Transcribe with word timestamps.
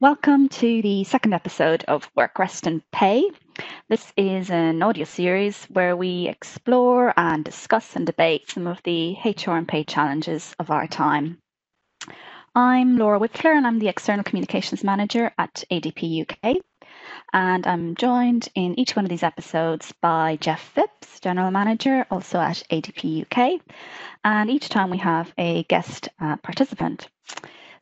Welcome 0.00 0.48
to 0.50 0.80
the 0.80 1.02
second 1.02 1.32
episode 1.34 1.82
of 1.88 2.08
Work, 2.14 2.38
Rest 2.38 2.68
and 2.68 2.88
Pay. 2.92 3.28
This 3.88 4.12
is 4.16 4.48
an 4.48 4.80
audio 4.80 5.04
series 5.04 5.64
where 5.64 5.96
we 5.96 6.28
explore 6.28 7.12
and 7.16 7.44
discuss 7.44 7.96
and 7.96 8.06
debate 8.06 8.48
some 8.48 8.68
of 8.68 8.80
the 8.84 9.16
HR 9.24 9.56
and 9.56 9.66
pay 9.66 9.82
challenges 9.82 10.54
of 10.60 10.70
our 10.70 10.86
time. 10.86 11.38
I'm 12.54 12.96
Laura 12.96 13.18
Whipler 13.18 13.56
and 13.56 13.66
I'm 13.66 13.80
the 13.80 13.88
External 13.88 14.22
Communications 14.22 14.84
Manager 14.84 15.32
at 15.36 15.64
ADP 15.68 16.30
UK. 16.30 16.58
And 17.32 17.66
I'm 17.66 17.96
joined 17.96 18.50
in 18.54 18.78
each 18.78 18.94
one 18.94 19.04
of 19.04 19.08
these 19.08 19.24
episodes 19.24 19.92
by 20.00 20.38
Jeff 20.40 20.60
Phipps, 20.60 21.18
General 21.18 21.50
Manager, 21.50 22.06
also 22.08 22.38
at 22.38 22.62
ADP 22.70 23.22
UK. 23.22 23.60
And 24.22 24.48
each 24.48 24.68
time 24.68 24.90
we 24.90 24.98
have 24.98 25.34
a 25.36 25.64
guest 25.64 26.08
uh, 26.20 26.36
participant. 26.36 27.08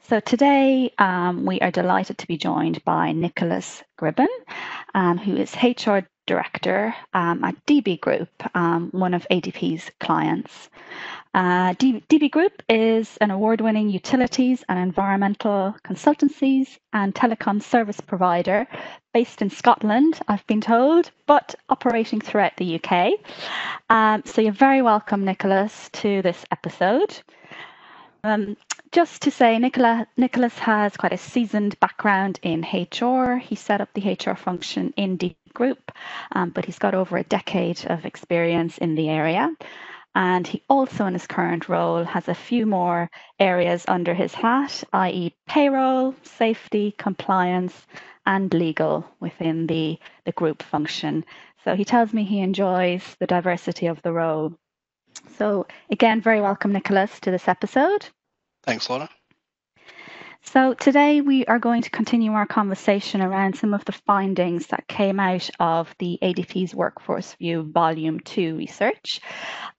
So 0.09 0.21
today 0.21 0.93
um, 0.99 1.47
we 1.47 1.59
are 1.59 1.73
delighted 1.73 2.19
to 2.19 2.29
be 2.29 2.37
joined 2.37 2.85
by 2.85 3.11
Nicholas 3.11 3.83
Gribben, 3.99 4.29
um, 4.95 5.19
who 5.19 5.37
is 5.37 5.57
HR 5.57 6.07
Director 6.29 6.95
um, 7.13 7.43
at 7.43 7.57
DB 7.67 8.01
Group, 8.01 8.29
um, 8.55 8.91
one 8.93 9.15
of 9.15 9.27
ADP's 9.33 9.91
clients. 9.99 10.71
Uh, 11.35 11.75
DB 11.75 12.31
Group 12.31 12.63
is 12.69 13.17
an 13.21 13.33
award 13.33 13.61
winning 13.61 13.91
utilities 13.91 14.63
and 14.69 14.79
environmental 14.79 15.75
consultancies 15.85 16.79
and 16.93 17.13
telecom 17.13 17.61
service 17.61 18.01
provider 18.01 18.69
based 19.13 19.43
in 19.43 19.51
Scotland, 19.51 20.21
I've 20.29 20.47
been 20.47 20.61
told, 20.61 21.11
but 21.27 21.57
operating 21.69 22.21
throughout 22.21 22.57
the 22.59 22.81
UK. 22.81 23.15
Um, 23.91 24.23
so 24.25 24.41
you're 24.41 24.53
very 24.53 24.83
welcome, 24.83 25.25
Nicholas, 25.25 25.91
to 25.95 26.23
this 26.23 26.45
episode. 26.53 27.23
Um, 28.27 28.57
just 28.91 29.23
to 29.23 29.31
say, 29.31 29.57
Nicola, 29.57 30.05
Nicholas 30.17 30.59
has 30.59 30.97
quite 30.97 31.13
a 31.13 31.17
seasoned 31.17 31.79
background 31.79 32.41
in 32.43 32.63
HR. 32.63 33.37
He 33.37 33.55
set 33.55 33.81
up 33.81 33.91
the 33.95 34.11
HR 34.15 34.35
function 34.35 34.93
in 34.97 35.17
DB 35.17 35.37
Group, 35.55 35.93
um, 36.33 36.51
but 36.51 36.65
he's 36.65 36.81
got 36.81 36.93
over 36.93 37.17
a 37.17 37.23
decade 37.23 37.87
of 37.87 38.05
experience 38.05 38.79
in 38.79 38.97
the 38.97 39.09
area. 39.11 39.55
And 40.17 40.45
he 40.45 40.65
also, 40.69 41.07
in 41.07 41.13
his 41.13 41.29
current 41.29 41.69
role, 41.69 42.03
has 42.03 42.27
a 42.27 42.35
few 42.35 42.67
more 42.67 43.09
areas 43.39 43.85
under 43.87 44.13
his 44.13 44.35
hat, 44.35 44.83
i.e., 44.93 45.33
payroll, 45.47 46.17
safety, 46.25 46.97
compliance, 46.99 47.87
and 48.27 48.53
legal 48.53 49.07
within 49.21 49.69
the, 49.69 50.01
the 50.25 50.33
group 50.33 50.65
function. 50.65 51.25
So 51.63 51.77
he 51.77 51.85
tells 51.85 52.13
me 52.13 52.25
he 52.25 52.41
enjoys 52.41 53.05
the 53.21 53.29
diversity 53.29 53.87
of 53.87 54.03
the 54.03 54.13
role. 54.13 54.53
So, 55.39 55.67
again, 55.91 56.21
very 56.21 56.41
welcome, 56.41 56.73
Nicholas, 56.73 57.21
to 57.21 57.31
this 57.31 57.47
episode. 57.47 58.09
Thanks, 58.67 58.91
Laura. 58.91 59.09
So 60.43 60.75
today 60.75 61.21
we 61.21 61.45
are 61.47 61.59
going 61.59 61.83
to 61.83 61.91
continue 61.91 62.33
our 62.33 62.47
conversation 62.47 63.21
around 63.21 63.57
some 63.57 63.75
of 63.75 63.85
the 63.85 63.93
findings 63.93 64.69
that 64.69 64.87
came 64.87 65.19
out 65.19 65.51
of 65.59 65.93
the 65.99 66.21
ADP's 66.23 66.73
Workforce 66.73 67.35
View 67.35 67.63
Volume 67.63 68.21
2 68.21 68.57
research. 68.57 69.21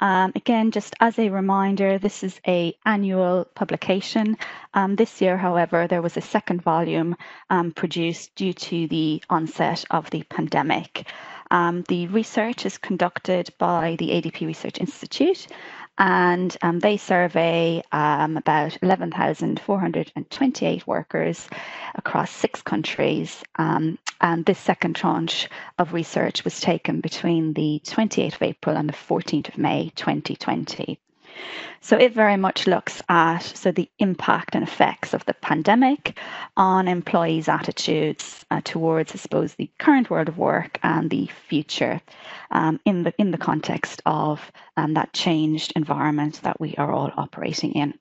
Um, 0.02 0.34
again, 0.36 0.72
just 0.72 0.94
as 1.00 1.18
a 1.20 1.30
reminder, 1.30 1.98
this 1.98 2.22
is 2.22 2.40
a 2.46 2.76
annual 2.86 3.46
publication. 3.56 4.38
Um, 4.74 4.98
this 4.98 5.22
year, 5.22 5.38
however, 5.38 5.88
there 5.88 6.02
was 6.02 6.18
a 6.18 6.22
second 6.22 6.62
volume 6.62 7.16
um, 7.50 7.72
produced 7.72 8.36
due 8.36 8.54
to 8.54 8.88
the 8.90 9.24
onset 9.30 9.86
of 9.90 10.10
the 10.10 10.24
pandemic. 10.24 11.08
Um, 11.50 11.84
the 11.88 12.08
research 12.08 12.66
is 12.66 12.78
conducted 12.78 13.50
by 13.58 13.96
the 14.00 14.10
ADP 14.10 14.46
Research 14.46 14.80
Institute 14.80 15.48
and 15.98 16.56
um, 16.62 16.80
they 16.80 16.98
survey 16.98 17.82
um, 17.92 18.38
about 18.38 18.78
11,428 18.82 20.88
workers 20.88 21.48
across 21.96 22.32
six 22.32 22.62
countries. 22.62 23.44
Um, 23.56 23.98
and 24.22 24.46
this 24.46 24.60
second 24.60 24.96
tranche 24.96 25.50
of 25.78 25.94
research 25.94 26.44
was 26.44 26.60
taken 26.60 27.02
between 27.02 27.54
the 27.54 27.82
28th 27.86 28.36
of 28.36 28.42
April 28.42 28.78
and 28.78 28.90
the 28.90 28.94
14th 28.94 29.50
of 29.50 29.58
May 29.58 29.92
2020. 29.96 31.00
So 31.82 31.98
it 31.98 32.14
very 32.14 32.38
much 32.38 32.68
looks 32.68 33.02
at 33.08 33.40
so 33.40 33.72
the 33.72 33.90
impact 34.00 34.56
and 34.56 34.64
effects 34.64 35.14
of 35.14 35.24
the 35.26 35.34
pandemic 35.36 36.18
on 36.56 36.88
employees' 36.88 37.48
attitudes 37.48 38.46
uh, 38.52 38.62
towards, 38.64 39.14
I 39.14 39.18
suppose, 39.18 39.56
the 39.56 39.70
current 39.80 40.10
world 40.10 40.28
of 40.28 40.38
work 40.38 40.80
and 40.84 41.10
the 41.10 41.30
future 41.48 42.02
um, 42.52 42.80
in 42.86 43.04
the 43.04 43.14
in 43.18 43.32
the 43.32 43.38
context 43.38 44.02
of 44.06 44.52
um, 44.76 44.96
that 44.96 45.14
changed 45.14 45.74
environment 45.76 46.42
that 46.44 46.60
we 46.60 46.76
are 46.76 46.92
all 46.92 47.12
operating 47.16 47.74
in. 47.74 47.94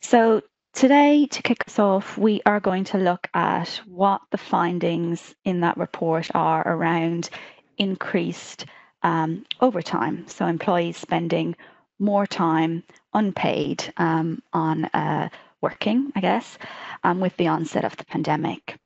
So 0.00 0.42
Today, 0.72 1.26
to 1.26 1.42
kick 1.42 1.64
us 1.66 1.80
off, 1.80 2.16
we 2.16 2.42
are 2.46 2.60
going 2.60 2.84
to 2.84 2.98
look 2.98 3.26
at 3.34 3.80
what 3.86 4.20
the 4.30 4.38
findings 4.38 5.34
in 5.44 5.60
that 5.60 5.76
report 5.76 6.30
are 6.32 6.62
around 6.64 7.28
increased 7.76 8.66
um, 9.02 9.44
overtime. 9.60 10.28
So, 10.28 10.46
employees 10.46 10.96
spending 10.96 11.56
more 12.00 12.26
time 12.26 12.82
unpaid 13.14 13.92
um, 13.96 14.42
on 14.52 14.86
uh, 14.86 15.28
working, 15.60 16.12
I 16.16 16.20
guess, 16.20 16.58
um, 17.04 17.20
with 17.20 17.36
the 17.36 17.48
onset 17.48 17.84
of 17.84 17.96
the 17.96 18.04
pandemic. 18.04 18.76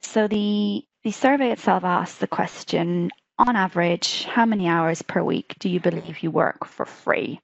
So 0.00 0.26
the 0.26 0.84
the 1.04 1.12
survey 1.12 1.52
itself 1.52 1.84
asks 1.84 2.18
the 2.18 2.26
question: 2.26 3.10
on 3.38 3.54
average, 3.54 4.24
how 4.24 4.46
many 4.46 4.66
hours 4.66 5.02
per 5.02 5.22
week 5.22 5.54
do 5.58 5.68
you 5.68 5.80
believe 5.80 6.22
you 6.22 6.30
work 6.30 6.64
for 6.64 6.84
free? 6.84 7.40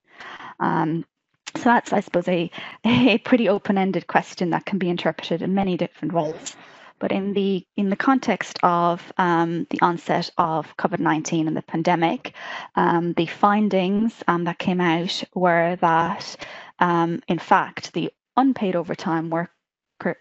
Um, 0.58 1.04
so 1.56 1.62
that's, 1.64 1.92
I 1.92 2.00
suppose, 2.00 2.26
a, 2.26 2.50
a 2.84 3.18
pretty 3.18 3.48
open-ended 3.48 4.06
question 4.06 4.50
that 4.50 4.66
can 4.66 4.78
be 4.78 4.88
interpreted 4.88 5.42
in 5.42 5.54
many 5.54 5.76
different 5.76 6.12
ways. 6.12 6.56
But 6.98 7.12
in 7.12 7.34
the 7.34 7.66
in 7.76 7.90
the 7.90 7.96
context 7.96 8.58
of 8.62 9.12
um, 9.18 9.66
the 9.70 9.80
onset 9.82 10.30
of 10.38 10.76
COVID 10.76 11.00
nineteen 11.00 11.48
and 11.48 11.56
the 11.56 11.62
pandemic, 11.62 12.34
um, 12.76 13.12
the 13.14 13.26
findings 13.26 14.22
um, 14.28 14.44
that 14.44 14.58
came 14.58 14.80
out 14.80 15.22
were 15.34 15.76
that, 15.76 16.36
um, 16.78 17.20
in 17.28 17.38
fact, 17.38 17.92
the 17.92 18.12
unpaid 18.36 18.76
overtime 18.76 19.30
work 19.30 19.50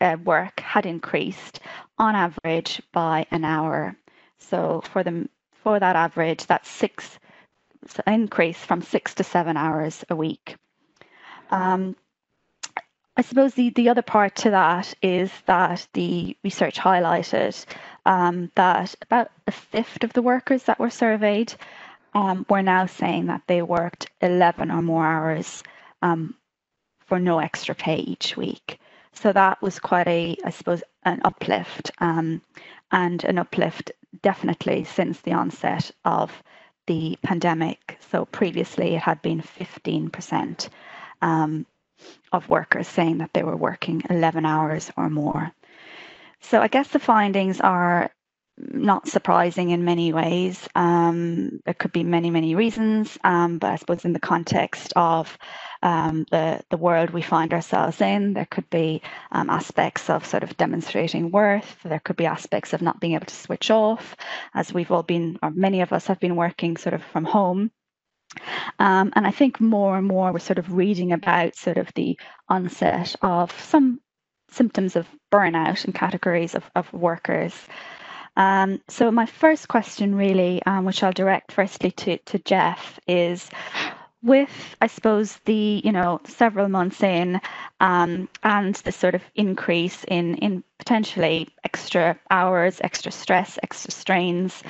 uh, 0.02 0.18
work 0.24 0.60
had 0.60 0.86
increased 0.86 1.60
on 1.98 2.16
average 2.16 2.82
by 2.92 3.26
an 3.32 3.46
hour. 3.46 3.96
So 4.38 4.82
for 4.92 5.04
the 5.04 5.30
for 5.52 5.80
that 5.80 5.96
average, 5.96 6.46
that's 6.46 6.70
six 6.70 7.20
increase 8.08 8.58
from 8.58 8.82
six 8.82 9.14
to 9.16 9.24
seven 9.24 9.58
hours 9.58 10.04
a 10.10 10.16
week. 10.16 10.58
Um, 11.52 11.96
I 13.16 13.22
suppose 13.22 13.54
the, 13.54 13.70
the 13.70 13.90
other 13.90 14.02
part 14.02 14.36
to 14.38 14.50
that 14.52 14.94
is 15.02 15.32
that 15.46 15.88
the 15.94 16.36
research 16.44 16.80
highlighted 16.80 17.64
um, 18.06 18.52
that 18.56 18.96
about 19.04 19.32
a 19.46 19.52
fifth 19.52 20.04
of 20.04 20.14
the 20.14 20.22
workers 20.24 20.64
that 20.64 20.80
were 20.80 20.90
surveyed 20.90 21.54
um, 22.16 22.46
were 22.50 22.64
now 22.64 22.88
saying 22.88 23.28
that 23.28 23.44
they 23.48 23.62
worked 23.62 24.10
11 24.22 24.72
or 24.72 24.82
more 24.82 25.06
hours 25.06 25.64
um, 26.02 26.36
for 27.06 27.20
no 27.20 27.40
extra 27.40 27.76
pay 27.76 27.98
each 27.98 28.36
week. 28.36 28.80
So 29.14 29.32
that 29.32 29.62
was 29.62 29.80
quite 29.80 30.08
a, 30.08 30.36
I 30.44 30.50
suppose, 30.50 30.82
an 31.04 31.22
uplift 31.24 31.92
um, 32.00 32.42
and 32.92 33.24
an 33.24 33.38
uplift 33.38 33.92
definitely 34.24 34.86
since 34.86 35.22
the 35.22 35.34
onset 35.34 35.92
of 36.04 36.32
the 36.88 37.18
pandemic. 37.22 37.98
So 38.12 38.26
previously 38.26 38.96
it 38.96 39.02
had 39.02 39.22
been 39.22 39.42
15%. 39.42 40.70
Um, 41.22 41.66
of 42.32 42.50
workers 42.50 42.88
saying 42.88 43.20
that 43.20 43.34
they 43.34 43.44
were 43.44 43.56
working 43.56 44.04
11 44.10 44.46
hours 44.46 44.92
or 44.98 45.10
more. 45.10 45.52
So 46.42 46.62
I 46.62 46.68
guess 46.68 46.90
the 46.90 47.00
findings 47.00 47.62
are 47.62 48.12
not 48.58 49.08
surprising 49.08 49.72
in 49.72 49.84
many 49.84 50.14
ways. 50.14 50.68
Um, 50.76 51.60
there 51.66 51.74
could 51.74 51.92
be 51.92 52.04
many, 52.04 52.30
many 52.30 52.54
reasons, 52.54 53.18
um, 53.24 53.58
but 53.58 53.72
I 53.72 53.76
suppose 53.78 54.06
in 54.06 54.14
the 54.14 54.20
context 54.20 54.94
of 54.96 55.38
um, 55.82 56.26
the 56.32 56.62
the 56.70 56.78
world 56.78 57.10
we 57.10 57.22
find 57.22 57.54
ourselves 57.54 58.00
in, 58.00 58.34
there 58.34 58.46
could 58.46 58.70
be 58.70 59.02
um, 59.32 59.50
aspects 59.50 60.10
of 60.10 60.26
sort 60.26 60.44
of 60.44 60.56
demonstrating 60.58 61.32
worth. 61.32 61.78
There 61.84 62.00
could 62.00 62.16
be 62.16 62.28
aspects 62.28 62.74
of 62.74 62.82
not 62.82 63.00
being 63.00 63.14
able 63.14 63.26
to 63.26 63.36
switch 63.36 63.72
off, 63.72 64.16
as 64.54 64.74
we've 64.74 64.92
all 64.92 65.04
been, 65.04 65.40
or 65.42 65.50
many 65.50 65.82
of 65.82 65.92
us 65.92 66.08
have 66.08 66.20
been 66.20 66.36
working 66.36 66.78
sort 66.78 66.94
of 66.94 67.04
from 67.04 67.26
home. 67.26 67.72
Um, 68.80 69.12
and 69.16 69.26
I 69.28 69.32
think 69.32 69.60
more 69.62 69.98
and 69.98 70.08
more 70.08 70.32
we're 70.32 70.40
sort 70.40 70.60
of 70.60 70.74
reading 70.74 71.12
about 71.12 71.56
sort 71.56 71.78
of 71.78 71.92
the 71.96 72.18
onset 72.50 73.16
of 73.22 73.52
some 73.60 74.00
symptoms 74.50 74.96
of 74.96 75.08
burnout 75.32 75.86
and 75.86 75.96
categories 75.96 76.56
of, 76.56 76.64
of 76.76 76.92
workers. 76.94 77.56
Um, 78.36 78.82
so 78.88 79.12
my 79.12 79.26
first 79.26 79.68
question 79.68 80.16
really, 80.16 80.62
um, 80.66 80.86
which 80.86 81.04
I'll 81.04 81.12
direct 81.12 81.52
firstly 81.52 81.92
to, 81.92 82.18
to 82.18 82.40
Jeff, 82.40 83.00
is 83.08 83.50
with 84.24 84.76
I 84.82 84.88
suppose 84.88 85.38
the 85.46 85.82
you 85.84 85.92
know 85.92 86.22
several 86.26 86.70
months 86.70 87.04
in 87.04 87.42
um, 87.82 88.30
and 88.42 88.74
the 88.76 88.92
sort 88.92 89.16
of 89.16 89.22
increase 89.36 90.04
in 90.06 90.36
in 90.36 90.64
potentially 90.80 91.50
extra 91.64 92.18
hours, 92.32 92.80
extra 92.82 93.12
stress, 93.12 93.60
extra 93.62 93.92
strains 93.92 94.64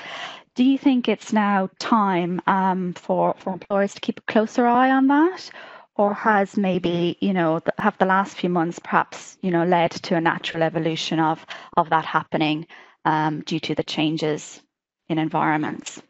do 0.55 0.63
you 0.63 0.77
think 0.77 1.07
it's 1.07 1.33
now 1.33 1.69
time 1.79 2.41
um, 2.47 2.94
for, 2.94 3.35
for 3.39 3.53
employers 3.53 3.94
to 3.95 4.01
keep 4.01 4.19
a 4.19 4.31
closer 4.31 4.65
eye 4.65 4.91
on 4.91 5.07
that? 5.07 5.50
or 5.95 6.13
has 6.13 6.57
maybe 6.57 7.17
you 7.19 7.33
know 7.33 7.61
have 7.77 7.97
the 7.97 8.05
last 8.05 8.35
few 8.35 8.50
months 8.50 8.79
perhaps 8.79 9.38
you 9.41 9.51
know 9.51 9.63
led 9.63 9.91
to 9.91 10.15
a 10.15 10.21
natural 10.21 10.63
evolution 10.63 11.19
of 11.19 11.45
of 11.77 11.89
that 11.89 12.05
happening 12.05 12.65
um, 13.05 13.41
due 13.41 13.59
to 13.59 13.75
the 13.75 13.83
changes 13.83 14.61
in 15.09 15.19
environments? 15.19 16.01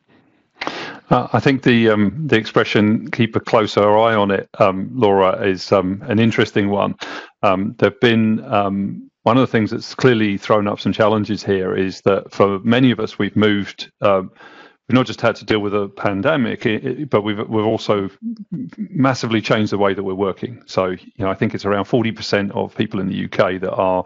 Uh, 1.10 1.28
I 1.34 1.40
think 1.40 1.64
the 1.64 1.90
um, 1.90 2.28
the 2.28 2.38
expression 2.38 3.12
"keep 3.12 3.36
a 3.36 3.40
closer 3.40 3.98
eye 3.98 4.16
on 4.16 4.32
it," 4.32 4.50
um, 4.60 4.90
Laura, 4.94 5.46
is 5.46 5.72
um, 5.72 6.02
an 6.08 6.20
interesting 6.20 6.70
one. 6.70 6.96
Um, 7.42 7.76
there've 7.78 8.00
been 8.00 8.44
um, 8.46 9.12
one 9.24 9.38
of 9.38 9.42
the 9.42 9.52
things 9.52 9.72
that's 9.72 9.96
clearly 9.96 10.38
thrown 10.38 10.68
up 10.68 10.80
some 10.80 10.94
challenges 10.94 11.44
here 11.44 11.76
is 11.76 12.02
that 12.02 12.32
for 12.32 12.60
many 12.60 12.92
of 12.92 13.00
us, 13.00 13.18
we've 13.18 13.36
moved. 13.36 13.92
Um, 14.02 14.32
we've 14.88 14.96
not 14.96 15.06
just 15.06 15.22
had 15.22 15.38
to 15.38 15.46
deal 15.46 15.60
with 15.60 15.74
a 15.74 15.88
pandemic, 15.88 17.10
but 17.10 17.22
we've 17.22 17.40
we've 17.50 17.66
also 17.66 18.10
massively 18.78 19.42
changed 19.42 19.72
the 19.72 19.78
way 19.78 19.94
that 19.94 20.04
we're 20.04 20.14
working. 20.14 20.62
So, 20.66 20.88
you 20.88 21.00
know, 21.20 21.30
I 21.30 21.36
think 21.36 21.56
it's 21.56 21.66
around 21.66 21.86
forty 21.86 22.12
percent 22.12 22.52
of 22.52 22.76
people 22.76 23.00
in 23.00 23.08
the 23.08 23.26
UK 23.26 23.62
that 23.62 23.74
are 23.74 24.04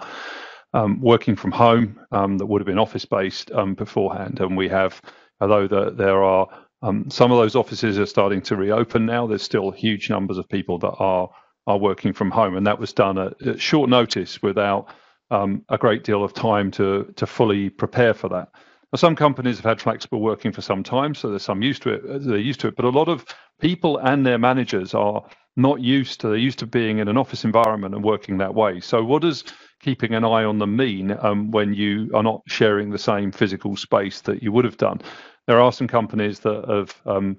um, 0.74 1.02
working 1.02 1.36
from 1.36 1.52
home 1.52 2.00
um, 2.12 2.38
that 2.38 2.46
would 2.46 2.62
have 2.62 2.68
been 2.68 2.80
office 2.80 3.06
based 3.06 3.52
um, 3.52 3.74
beforehand. 3.74 4.40
And 4.40 4.56
we 4.56 4.70
have, 4.70 5.02
although 5.42 5.68
the, 5.68 5.92
there 5.92 6.24
are 6.24 6.48
um, 6.84 7.10
some 7.10 7.32
of 7.32 7.40
those 7.40 7.56
offices 7.56 7.98
are 7.98 8.06
starting 8.06 8.42
to 8.44 8.56
reopen 8.56 9.08
now, 9.08 9.26
there's 9.26 9.42
still 9.42 9.72
huge 9.72 10.12
numbers 10.12 10.38
of 10.38 10.48
people 10.48 10.78
that 10.80 10.94
are 11.00 11.30
are 11.66 11.78
working 11.80 12.14
from 12.14 12.30
home, 12.30 12.56
and 12.56 12.68
that 12.68 12.80
was 12.80 12.94
done 12.94 13.18
at, 13.18 13.42
at 13.42 13.60
short 13.60 13.90
notice 13.90 14.44
without 14.44 14.88
um, 15.32 15.64
a 15.70 15.78
great 15.78 16.04
deal 16.04 16.24
of 16.24 16.34
time 16.34 16.72
to 16.72 17.12
to 17.16 17.28
fully 17.28 17.70
prepare 17.70 18.14
for 18.14 18.30
that. 18.30 18.50
Now, 18.94 18.98
some 18.98 19.16
companies 19.16 19.58
have 19.58 19.66
had 19.66 19.82
flexible 19.82 20.22
working 20.22 20.52
for 20.54 20.62
some 20.62 20.84
time, 20.84 21.16
so 21.16 21.30
there's 21.30 21.44
some 21.44 21.62
used 21.64 21.84
to 21.84 21.92
it. 21.94 22.02
They're 22.26 22.38
used 22.38 22.62
to 22.62 22.68
it, 22.70 22.76
but 22.76 22.86
a 22.86 22.90
lot 22.90 23.10
of 23.10 23.26
people 23.62 23.98
and 24.00 24.26
their 24.26 24.38
managers 24.40 24.94
are 24.94 25.24
not 25.58 25.82
used 25.82 26.22
to. 26.22 26.30
They're 26.30 26.38
used 26.38 26.60
to 26.60 26.68
being 26.68 27.00
in 27.00 27.08
an 27.10 27.18
office 27.18 27.44
environment 27.46 27.96
and 27.96 28.04
working 28.04 28.38
that 28.40 28.56
way. 28.56 28.80
So, 28.82 29.04
what 29.04 29.24
does 29.24 29.44
keeping 29.82 30.14
an 30.16 30.24
eye 30.24 30.44
on 30.44 30.60
the 30.60 30.68
mean 30.68 31.18
um, 31.22 31.52
when 31.52 31.74
you 31.74 32.10
are 32.14 32.24
not 32.24 32.42
sharing 32.48 32.90
the 32.90 32.98
same 33.00 33.32
physical 33.32 33.76
space 33.76 34.22
that 34.22 34.42
you 34.42 34.52
would 34.52 34.66
have 34.66 34.78
done. 34.78 35.02
There 35.48 35.62
are 35.62 35.72
some 35.72 35.88
companies 35.88 36.40
that 36.42 36.66
have 36.70 36.96
um, 37.06 37.38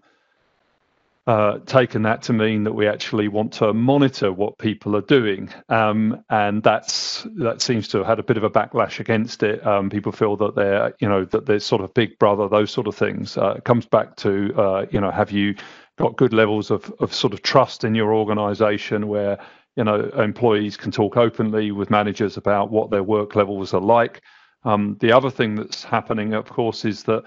uh, 1.28 1.58
taken 1.66 2.02
that 2.02 2.22
to 2.22 2.32
mean 2.32 2.64
that 2.64 2.72
we 2.72 2.88
actually 2.88 3.28
want 3.28 3.52
to 3.52 3.74
monitor 3.74 4.32
what 4.32 4.56
people 4.56 4.96
are 4.96 5.02
doing, 5.02 5.52
um, 5.68 6.24
and 6.30 6.62
that's 6.62 7.26
that 7.36 7.60
seems 7.60 7.86
to 7.88 7.98
have 7.98 8.06
had 8.06 8.18
a 8.18 8.22
bit 8.22 8.38
of 8.38 8.44
a 8.44 8.50
backlash 8.50 8.98
against 8.98 9.42
it. 9.42 9.64
Um, 9.66 9.90
people 9.90 10.10
feel 10.10 10.36
that 10.38 10.54
they're, 10.54 10.94
you 11.00 11.08
know, 11.08 11.26
that 11.26 11.44
there's 11.44 11.66
sort 11.66 11.82
of 11.82 11.92
Big 11.92 12.18
Brother, 12.18 12.48
those 12.48 12.70
sort 12.70 12.86
of 12.86 12.96
things. 12.96 13.36
Uh, 13.36 13.56
it 13.58 13.64
comes 13.64 13.84
back 13.84 14.16
to, 14.16 14.54
uh, 14.56 14.86
you 14.90 15.02
know, 15.02 15.10
have 15.10 15.30
you 15.30 15.54
got 15.98 16.16
good 16.16 16.32
levels 16.32 16.70
of, 16.70 16.90
of 16.98 17.12
sort 17.12 17.34
of 17.34 17.42
trust 17.42 17.84
in 17.84 17.94
your 17.94 18.14
organisation 18.14 19.06
where 19.06 19.38
you 19.76 19.84
know, 19.84 20.10
employees 20.16 20.76
can 20.76 20.90
talk 20.90 21.16
openly 21.16 21.70
with 21.70 21.90
managers 21.90 22.36
about 22.36 22.70
what 22.70 22.90
their 22.90 23.04
work 23.04 23.36
levels 23.36 23.72
are 23.74 23.80
like. 23.80 24.22
Um, 24.64 24.96
the 24.98 25.12
other 25.12 25.30
thing 25.30 25.54
that's 25.54 25.84
happening, 25.84 26.34
of 26.34 26.48
course, 26.48 26.84
is 26.84 27.04
that 27.04 27.22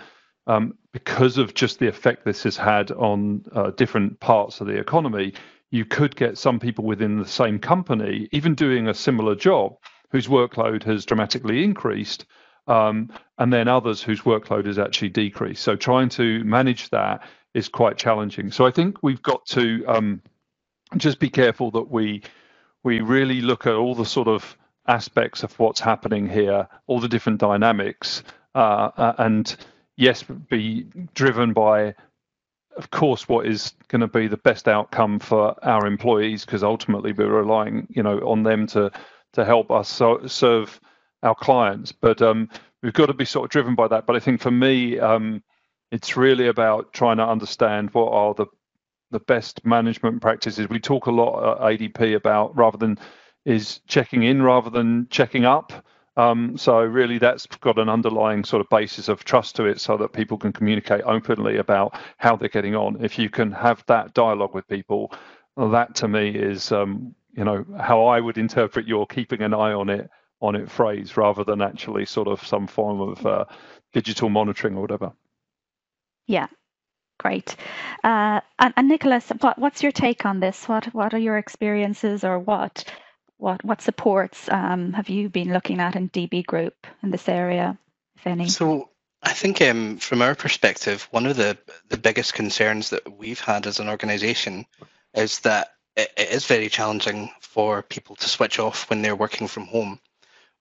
um, 0.52 0.78
because 0.92 1.38
of 1.38 1.54
just 1.54 1.80
the 1.80 1.88
effect 1.88 2.26
this 2.26 2.44
has 2.44 2.58
had 2.58 2.92
on 2.92 3.46
uh, 3.54 3.72
different 3.72 4.20
parts 4.20 4.60
of 4.60 4.68
the 4.68 4.78
economy, 4.78 5.34
you 5.70 5.86
could 5.86 6.16
get 6.16 6.38
some 6.38 6.60
people 6.60 6.84
within 6.84 7.18
the 7.18 7.26
same 7.26 7.58
company, 7.58 8.28
even 8.34 8.54
doing 8.54 8.90
a 8.90 8.94
similar 8.94 9.34
job, 9.34 9.78
whose 10.10 10.28
workload 10.28 10.84
has 10.84 11.06
dramatically 11.06 11.64
increased, 11.64 12.26
um, 12.68 13.10
and 13.38 13.54
then 13.54 13.70
others 13.70 14.02
whose 14.02 14.22
workload 14.22 14.66
has 14.66 14.78
actually 14.78 15.08
decreased. 15.08 15.64
So 15.64 15.78
trying 15.78 16.10
to 16.10 16.44
manage 16.44 16.90
that 16.90 17.24
is 17.54 17.70
quite 17.70 17.98
challenging. 17.98 18.52
So 18.52 18.66
I 18.66 18.72
think 18.72 18.98
we've 19.02 19.24
got 19.24 19.46
to 19.48 19.86
um, 19.88 20.22
just 20.98 21.20
be 21.20 21.30
careful 21.30 21.72
that 21.72 21.90
we 21.90 22.24
we 22.84 23.00
really 23.00 23.42
look 23.42 23.68
at 23.68 23.74
all 23.74 23.96
the 23.96 24.06
sort 24.06 24.28
of 24.28 24.58
aspects 24.88 25.44
of 25.44 25.58
what's 25.60 25.80
happening 25.80 26.28
here, 26.28 26.68
all 26.88 27.00
the 27.00 27.08
different 27.08 27.40
dynamics, 27.40 28.24
uh, 28.56 28.90
uh 28.98 29.14
and 29.18 29.56
yes, 30.02 30.24
be 30.24 30.88
driven 31.14 31.54
by, 31.54 31.94
of 32.76 32.90
course, 32.90 33.30
what 33.30 33.46
is 33.46 33.74
going 33.88 34.02
to 34.02 34.08
be 34.08 34.28
the 34.28 34.38
best 34.38 34.68
outcome 34.68 35.20
for 35.20 35.56
our 35.64 35.86
employees, 35.86 36.44
because 36.44 36.64
ultimately 36.64 37.14
we're 37.14 37.32
relying, 37.32 37.88
you 37.90 38.02
know, 38.02 38.18
on 38.20 38.44
them 38.44 38.66
to 38.68 38.92
to 39.34 39.46
help 39.46 39.72
us 39.72 39.88
so, 39.88 40.26
serve 40.28 40.82
our 41.24 41.36
clients. 41.36 41.94
But 41.94 42.22
um, 42.22 42.50
we've 42.82 42.94
got 42.94 43.06
to 43.06 43.14
be 43.14 43.24
sort 43.24 43.46
of 43.46 43.52
driven 43.52 43.76
by 43.76 43.88
that. 43.88 44.06
But 44.06 44.18
I 44.18 44.20
think 44.20 44.42
for 44.42 44.52
me, 44.52 45.00
um, 45.00 45.42
it's 45.92 46.18
really 46.18 46.48
about 46.48 46.92
trying 46.92 47.18
to 47.18 47.26
understand 47.26 47.94
what 47.94 48.12
are 48.12 48.34
the 48.34 48.48
the 49.12 49.20
best 49.20 49.64
management 49.66 50.22
practices. 50.22 50.68
We 50.70 50.80
talk 50.80 51.06
a 51.06 51.12
lot 51.12 51.62
at 51.62 51.80
ADP 51.80 52.16
about 52.16 52.56
rather 52.58 52.78
than 52.78 52.98
is 53.46 53.82
checking 53.88 54.24
in 54.24 54.42
rather 54.42 54.70
than 54.70 55.08
checking 55.10 55.46
up. 55.46 55.86
Um, 56.18 56.58
so 56.58 56.80
really, 56.82 57.18
that's 57.18 57.46
got 57.46 57.80
an 57.80 57.90
underlying 57.90 58.44
sort 58.44 58.62
of 58.62 58.70
basis 58.70 59.08
of 59.08 59.24
trust 59.24 59.56
to 59.56 59.66
it, 59.66 59.80
so 59.80 59.98
that 59.98 60.14
people 60.14 60.38
can 60.38 60.52
communicate 60.52 61.02
openly 61.06 61.58
about 61.58 61.98
how 62.18 62.36
they're 62.36 62.50
getting 62.50 62.76
on. 62.76 63.04
If 63.04 63.18
you 63.18 63.30
can 63.30 63.52
have 63.52 63.84
that 63.88 64.14
dialogue 64.14 64.54
with 64.54 64.68
people, 64.68 65.14
that 65.58 65.96
to 65.96 66.08
me 66.08 66.30
is, 66.30 66.72
um, 66.72 67.16
you 67.34 67.44
know, 67.46 67.66
how 67.80 68.06
I 68.06 68.20
would 68.20 68.38
interpret 68.38 68.88
your 68.88 69.08
keeping 69.08 69.42
an 69.42 69.54
eye 69.54 69.74
on 69.74 69.90
it 69.90 70.10
on 70.42 70.56
it 70.56 70.70
phrase, 70.70 71.16
rather 71.16 71.44
than 71.44 71.62
actually 71.62 72.06
sort 72.06 72.28
of 72.28 72.46
some 72.46 72.68
form 72.68 73.00
of 73.00 73.26
uh, 73.26 73.46
digital 73.94 74.30
monitoring 74.30 74.76
or 74.76 74.82
whatever. 74.82 75.12
Yeah, 76.28 76.48
Great. 77.22 77.56
Uh, 78.04 78.42
and, 78.58 78.74
and, 78.76 78.88
Nicholas, 78.88 79.30
what, 79.42 79.60
what's 79.60 79.84
your 79.84 79.92
take 79.92 80.26
on 80.26 80.40
this? 80.40 80.68
What 80.68 80.86
what 80.92 81.14
are 81.14 81.20
your 81.20 81.38
experiences, 81.38 82.24
or 82.24 82.40
what 82.40 82.84
what 83.42 83.66
what 83.66 83.82
supports 83.82 84.48
um, 84.50 84.94
have 84.94 85.10
you 85.10 85.28
been 85.28 85.52
looking 85.52 85.80
at 85.80 85.96
in 85.96 86.10
DB 86.10 86.46
Group 86.46 86.86
in 87.02 87.10
this 87.10 87.28
area, 87.28 87.78
if 88.16 88.28
any? 88.28 88.48
So 88.48 88.90
I 89.24 89.34
think 89.34 89.62
um, 89.64 89.98
from 89.98 90.22
our 90.22 90.36
perspective, 90.36 91.08
one 91.10 91.26
of 91.26 91.38
the 91.38 91.58
the 91.90 91.98
biggest 91.98 92.36
concerns 92.36 92.92
that 92.92 93.18
we've 93.18 93.40
had 93.40 93.66
as 93.66 93.80
an 93.80 93.90
organisation 93.90 94.68
is 95.16 95.40
that 95.40 95.70
it, 95.96 96.12
it 96.16 96.30
is 96.30 96.46
very 96.46 96.70
challenging 96.70 97.32
for 97.42 97.82
people 97.82 98.16
to 98.18 98.30
switch 98.30 98.60
off 98.60 98.90
when 98.90 99.02
they're 99.02 99.16
working 99.16 99.48
from 99.48 99.66
home. 99.66 100.00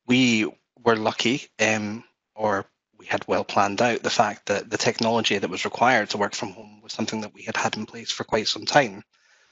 We 0.06 0.50
were 0.82 0.96
lucky, 0.96 1.48
um, 1.60 2.02
or 2.34 2.64
we 2.98 3.04
had 3.04 3.28
well 3.28 3.44
planned 3.44 3.82
out 3.82 4.02
the 4.02 4.08
fact 4.08 4.46
that 4.46 4.70
the 4.70 4.78
technology 4.78 5.36
that 5.36 5.50
was 5.50 5.66
required 5.66 6.10
to 6.10 6.18
work 6.18 6.34
from 6.34 6.52
home 6.52 6.80
was 6.82 6.94
something 6.94 7.20
that 7.20 7.34
we 7.34 7.42
had 7.42 7.58
had 7.58 7.76
in 7.76 7.84
place 7.84 8.10
for 8.10 8.24
quite 8.24 8.48
some 8.48 8.64
time. 8.64 9.04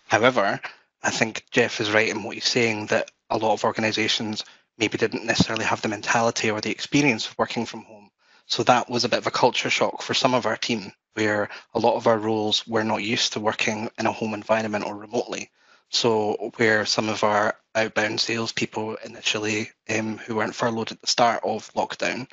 However, 0.07 0.61
I 1.03 1.11
think 1.11 1.45
Jeff 1.51 1.81
is 1.81 1.93
right 1.93 2.09
in 2.09 2.23
what 2.23 2.35
he's 2.35 2.45
saying 2.45 2.87
that 2.87 3.11
a 3.31 3.39
lot 3.39 3.53
of 3.53 3.65
organizations 3.65 4.45
maybe 4.79 4.99
didn't 4.99 5.25
necessarily 5.25 5.65
have 5.65 5.83
the 5.83 5.89
mentality 5.89 6.51
or 6.51 6.61
the 6.61 6.71
experience 6.71 7.27
of 7.27 7.39
working 7.39 7.67
from 7.67 7.83
home. 7.83 8.11
So 8.47 8.63
that 8.63 8.89
was 8.89 9.05
a 9.05 9.09
bit 9.09 9.19
of 9.19 9.27
a 9.27 9.31
culture 9.31 9.71
shock 9.71 10.03
for 10.03 10.15
some 10.15 10.35
of 10.35 10.47
our 10.47 10.57
team, 10.57 10.93
where 11.15 11.51
a 11.75 11.79
lot 11.79 11.97
of 11.97 12.07
our 12.07 12.19
roles 12.19 12.67
were 12.67 12.85
not 12.85 13.03
used 13.03 13.35
to 13.35 13.41
working 13.41 13.91
in 13.99 14.07
a 14.07 14.13
home 14.13 14.35
environment 14.35 14.87
or 14.87 14.97
remotely. 14.97 15.51
So 15.91 16.53
where 16.57 16.87
some 16.87 17.09
of 17.09 17.25
our 17.25 17.57
outbound 17.75 18.21
salespeople 18.21 18.97
initially, 19.05 19.71
um, 19.89 20.19
who 20.19 20.37
weren't 20.37 20.55
furloughed 20.55 20.93
at 20.93 21.01
the 21.01 21.07
start 21.07 21.41
of 21.45 21.73
lockdown, 21.75 22.29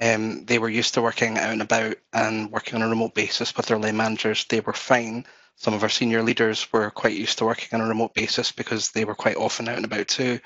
um, 0.00 0.44
they 0.46 0.58
were 0.58 0.68
used 0.68 0.94
to 0.94 1.02
working 1.02 1.36
out 1.36 1.52
and 1.52 1.62
about 1.62 1.96
and 2.12 2.50
working 2.50 2.76
on 2.76 2.82
a 2.82 2.88
remote 2.88 3.14
basis 3.14 3.56
with 3.56 3.66
their 3.66 3.78
line 3.78 3.96
managers. 3.96 4.44
They 4.44 4.60
were 4.60 4.72
fine. 4.72 5.26
Some 5.60 5.74
of 5.74 5.82
our 5.82 5.90
senior 5.90 6.22
leaders 6.22 6.72
were 6.72 6.90
quite 6.90 7.12
used 7.12 7.36
to 7.36 7.44
working 7.44 7.68
on 7.78 7.84
a 7.84 7.88
remote 7.88 8.14
basis 8.14 8.50
because 8.50 8.92
they 8.92 9.04
were 9.04 9.14
quite 9.14 9.36
often 9.36 9.68
out 9.68 9.76
and 9.76 9.84
about 9.84 10.08
too. 10.08 10.40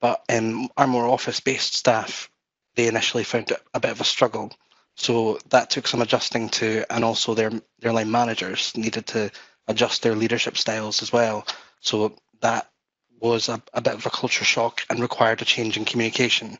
But 0.00 0.22
um, 0.28 0.68
our 0.76 0.86
more 0.86 1.08
office-based 1.08 1.74
staff, 1.74 2.30
they 2.76 2.86
initially 2.86 3.24
found 3.24 3.50
it 3.50 3.60
a 3.74 3.80
bit 3.80 3.90
of 3.90 4.00
a 4.00 4.04
struggle. 4.04 4.52
So 4.94 5.40
that 5.50 5.70
took 5.70 5.88
some 5.88 6.00
adjusting 6.00 6.48
to, 6.50 6.84
and 6.94 7.04
also 7.04 7.34
their 7.34 7.50
their 7.80 7.92
line 7.92 8.12
managers 8.12 8.72
needed 8.76 9.04
to 9.08 9.32
adjust 9.66 10.02
their 10.02 10.14
leadership 10.14 10.56
styles 10.56 11.02
as 11.02 11.12
well. 11.12 11.44
So 11.80 12.14
that 12.40 12.70
was 13.18 13.48
a, 13.48 13.60
a 13.74 13.80
bit 13.80 13.94
of 13.94 14.06
a 14.06 14.10
culture 14.10 14.44
shock 14.44 14.82
and 14.88 15.00
required 15.00 15.42
a 15.42 15.44
change 15.44 15.76
in 15.76 15.84
communication 15.84 16.56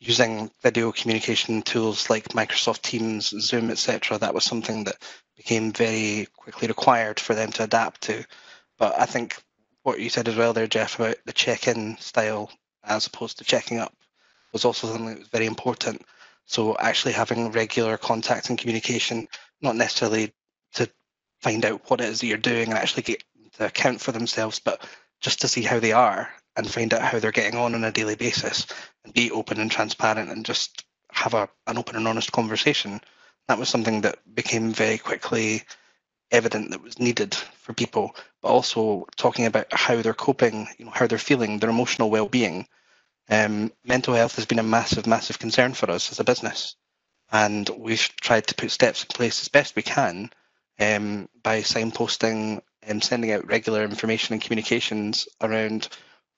using 0.00 0.50
video 0.62 0.90
communication 0.92 1.60
tools 1.60 2.08
like 2.08 2.28
Microsoft 2.28 2.80
Teams, 2.82 3.28
Zoom, 3.28 3.70
etc. 3.70 4.18
That 4.18 4.34
was 4.34 4.44
something 4.44 4.84
that 4.84 4.96
became 5.36 5.72
very 5.72 6.26
quickly 6.36 6.68
required 6.68 7.20
for 7.20 7.34
them 7.34 7.52
to 7.52 7.64
adapt 7.64 8.00
to. 8.02 8.24
But 8.78 8.98
I 8.98 9.04
think 9.04 9.36
what 9.82 10.00
you 10.00 10.08
said 10.08 10.26
as 10.26 10.36
well 10.36 10.54
there, 10.54 10.66
Jeff, 10.66 10.98
about 10.98 11.16
the 11.26 11.32
check-in 11.32 11.98
style 11.98 12.50
as 12.82 13.06
opposed 13.06 13.38
to 13.38 13.44
checking 13.44 13.78
up 13.78 13.94
was 14.52 14.64
also 14.64 14.86
something 14.86 15.06
that 15.06 15.18
was 15.18 15.28
very 15.28 15.46
important. 15.46 16.02
So 16.46 16.76
actually 16.78 17.12
having 17.12 17.52
regular 17.52 17.98
contact 17.98 18.48
and 18.48 18.58
communication, 18.58 19.28
not 19.60 19.76
necessarily 19.76 20.32
to 20.74 20.90
find 21.42 21.64
out 21.64 21.88
what 21.90 22.00
it 22.00 22.08
is 22.08 22.20
that 22.20 22.26
you're 22.26 22.38
doing 22.38 22.70
and 22.70 22.78
actually 22.78 23.02
get 23.02 23.22
to 23.58 23.66
account 23.66 24.00
for 24.00 24.12
themselves, 24.12 24.60
but 24.60 24.82
just 25.20 25.42
to 25.42 25.48
see 25.48 25.62
how 25.62 25.78
they 25.78 25.92
are 25.92 26.30
and 26.60 26.70
find 26.70 26.94
out 26.94 27.02
how 27.02 27.18
they're 27.18 27.32
getting 27.32 27.58
on 27.58 27.74
on 27.74 27.84
a 27.84 27.92
daily 27.92 28.14
basis 28.14 28.66
and 29.04 29.12
be 29.14 29.30
open 29.30 29.58
and 29.60 29.70
transparent 29.70 30.30
and 30.30 30.44
just 30.44 30.84
have 31.10 31.34
a, 31.34 31.48
an 31.66 31.78
open 31.78 31.96
and 31.96 32.06
honest 32.06 32.32
conversation. 32.32 33.00
That 33.48 33.58
was 33.58 33.68
something 33.68 34.02
that 34.02 34.18
became 34.32 34.72
very 34.72 34.98
quickly 34.98 35.62
evident 36.30 36.70
that 36.70 36.82
was 36.82 36.98
needed 36.98 37.34
for 37.34 37.72
people, 37.72 38.14
but 38.42 38.48
also 38.48 39.06
talking 39.16 39.46
about 39.46 39.66
how 39.72 40.00
they're 40.00 40.14
coping, 40.14 40.68
you 40.78 40.84
know, 40.84 40.92
how 40.92 41.06
they're 41.06 41.18
feeling, 41.18 41.58
their 41.58 41.70
emotional 41.70 42.10
well-being. 42.10 42.68
Um, 43.28 43.72
mental 43.84 44.14
health 44.14 44.36
has 44.36 44.46
been 44.46 44.58
a 44.58 44.64
massive, 44.64 45.06
massive 45.06 45.38
concern 45.38 45.74
for 45.74 45.90
us 45.90 46.12
as 46.12 46.20
a 46.20 46.24
business, 46.24 46.76
and 47.32 47.68
we've 47.68 48.08
tried 48.20 48.46
to 48.48 48.54
put 48.54 48.70
steps 48.70 49.02
in 49.02 49.08
place 49.08 49.40
as 49.40 49.48
best 49.48 49.76
we 49.76 49.82
can 49.82 50.30
um, 50.78 51.28
by 51.42 51.60
signposting 51.60 52.60
and 52.82 53.02
sending 53.02 53.32
out 53.32 53.46
regular 53.46 53.84
information 53.84 54.32
and 54.32 54.42
communications 54.42 55.28
around 55.40 55.88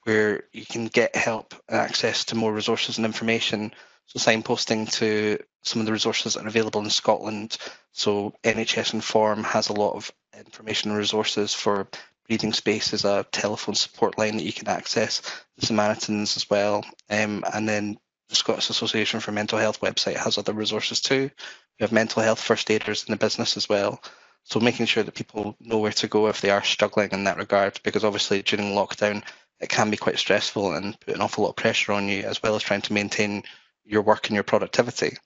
where 0.04 0.44
you 0.52 0.66
can 0.66 0.86
get 0.86 1.16
help 1.16 1.54
and 1.68 1.78
access 1.78 2.24
to 2.26 2.34
more 2.34 2.52
resources 2.52 2.96
and 2.96 3.06
information. 3.06 3.72
So 4.06 4.18
signposting 4.18 4.90
to 4.94 5.38
some 5.62 5.80
of 5.80 5.86
the 5.86 5.92
resources 5.92 6.34
that 6.34 6.44
are 6.44 6.48
available 6.48 6.82
in 6.82 6.90
Scotland. 6.90 7.56
So 7.92 8.34
NHS 8.42 8.94
Inform 8.94 9.44
has 9.44 9.68
a 9.68 9.74
lot 9.74 9.94
of 9.94 10.10
information 10.36 10.90
and 10.90 10.98
resources 10.98 11.54
for 11.54 11.86
breathing 12.26 12.52
space 12.52 12.92
as 12.92 13.04
a 13.04 13.26
telephone 13.30 13.74
support 13.74 14.18
line 14.18 14.36
that 14.36 14.44
you 14.44 14.52
can 14.52 14.68
access. 14.68 15.22
The 15.58 15.66
Samaritans 15.66 16.36
as 16.36 16.48
well. 16.48 16.84
Um, 17.10 17.44
and 17.52 17.68
then 17.68 17.98
the 18.28 18.36
Scottish 18.36 18.70
Association 18.70 19.20
for 19.20 19.32
Mental 19.32 19.58
Health 19.58 19.80
website 19.80 20.16
has 20.16 20.38
other 20.38 20.52
resources 20.52 21.00
too. 21.00 21.30
We 21.78 21.84
have 21.84 21.92
mental 21.92 22.22
health 22.22 22.40
first 22.40 22.70
aiders 22.70 23.04
in 23.04 23.12
the 23.12 23.18
business 23.18 23.56
as 23.56 23.68
well. 23.68 24.02
So 24.44 24.58
making 24.58 24.86
sure 24.86 25.02
that 25.02 25.14
people 25.14 25.56
know 25.60 25.78
where 25.78 25.92
to 25.92 26.08
go 26.08 26.26
if 26.28 26.40
they 26.40 26.50
are 26.50 26.64
struggling 26.64 27.10
in 27.12 27.24
that 27.24 27.36
regard, 27.36 27.78
because 27.84 28.04
obviously 28.04 28.42
during 28.42 28.74
lockdown, 28.74 29.22
it 29.62 29.68
can 29.68 29.90
be 29.90 29.96
quite 29.96 30.18
stressful 30.18 30.74
and 30.74 30.98
put 31.00 31.14
an 31.14 31.20
awful 31.22 31.44
lot 31.44 31.50
of 31.50 31.56
pressure 31.56 31.92
on 31.92 32.08
you, 32.08 32.24
as 32.24 32.42
well 32.42 32.56
as 32.56 32.62
trying 32.62 32.82
to 32.82 32.92
maintain 32.92 33.44
your 33.84 34.02
work 34.02 34.26
and 34.26 34.34
your 34.34 34.44
productivity. 34.44 35.16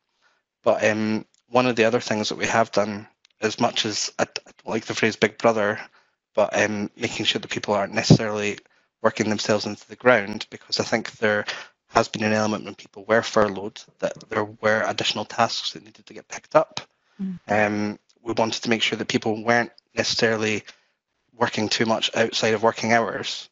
But 0.63 0.85
um, 0.85 1.25
one 1.49 1.67
of 1.67 1.77
the 1.77 1.85
other 1.85 2.01
things 2.01 2.29
that 2.29 2.39
we 2.39 2.47
have 2.47 2.71
done, 2.71 3.09
as 3.41 3.59
much 3.59 3.87
as 3.87 4.13
I, 4.19 4.27
like 4.65 4.85
the 4.85 4.95
phrase 4.95 5.17
"big 5.17 5.39
brother," 5.39 5.81
but 6.35 6.57
um, 6.61 6.91
making 6.97 7.25
sure 7.25 7.41
that 7.41 7.51
people 7.51 7.75
aren't 7.75 7.95
necessarily 7.95 8.59
working 9.03 9.29
themselves 9.29 9.67
into 9.67 9.89
the 9.89 9.97
ground, 9.97 10.47
because 10.51 10.81
I 10.81 10.85
think 10.85 11.13
there 11.13 11.47
has 11.89 12.09
been 12.09 12.25
an 12.25 12.33
element 12.33 12.65
when 12.65 12.75
people 12.75 13.05
were 13.09 13.23
furloughed 13.23 13.81
that 14.01 14.29
there 14.29 14.45
were 14.45 14.83
additional 14.87 15.25
tasks 15.25 15.73
that 15.73 15.85
needed 15.85 16.05
to 16.07 16.15
get 16.15 16.29
picked 16.29 16.57
up. 16.57 16.81
Mm. 17.23 17.39
Um, 17.49 17.99
we 18.23 18.33
wanted 18.33 18.63
to 18.63 18.71
make 18.71 18.83
sure 18.83 18.99
that 18.99 19.09
people 19.09 19.43
weren't 19.43 19.71
necessarily 19.95 20.65
working 21.33 21.69
too 21.69 21.87
much 21.87 22.11
outside 22.15 22.55
of 22.55 22.63
working 22.63 22.93
hours. 22.93 23.49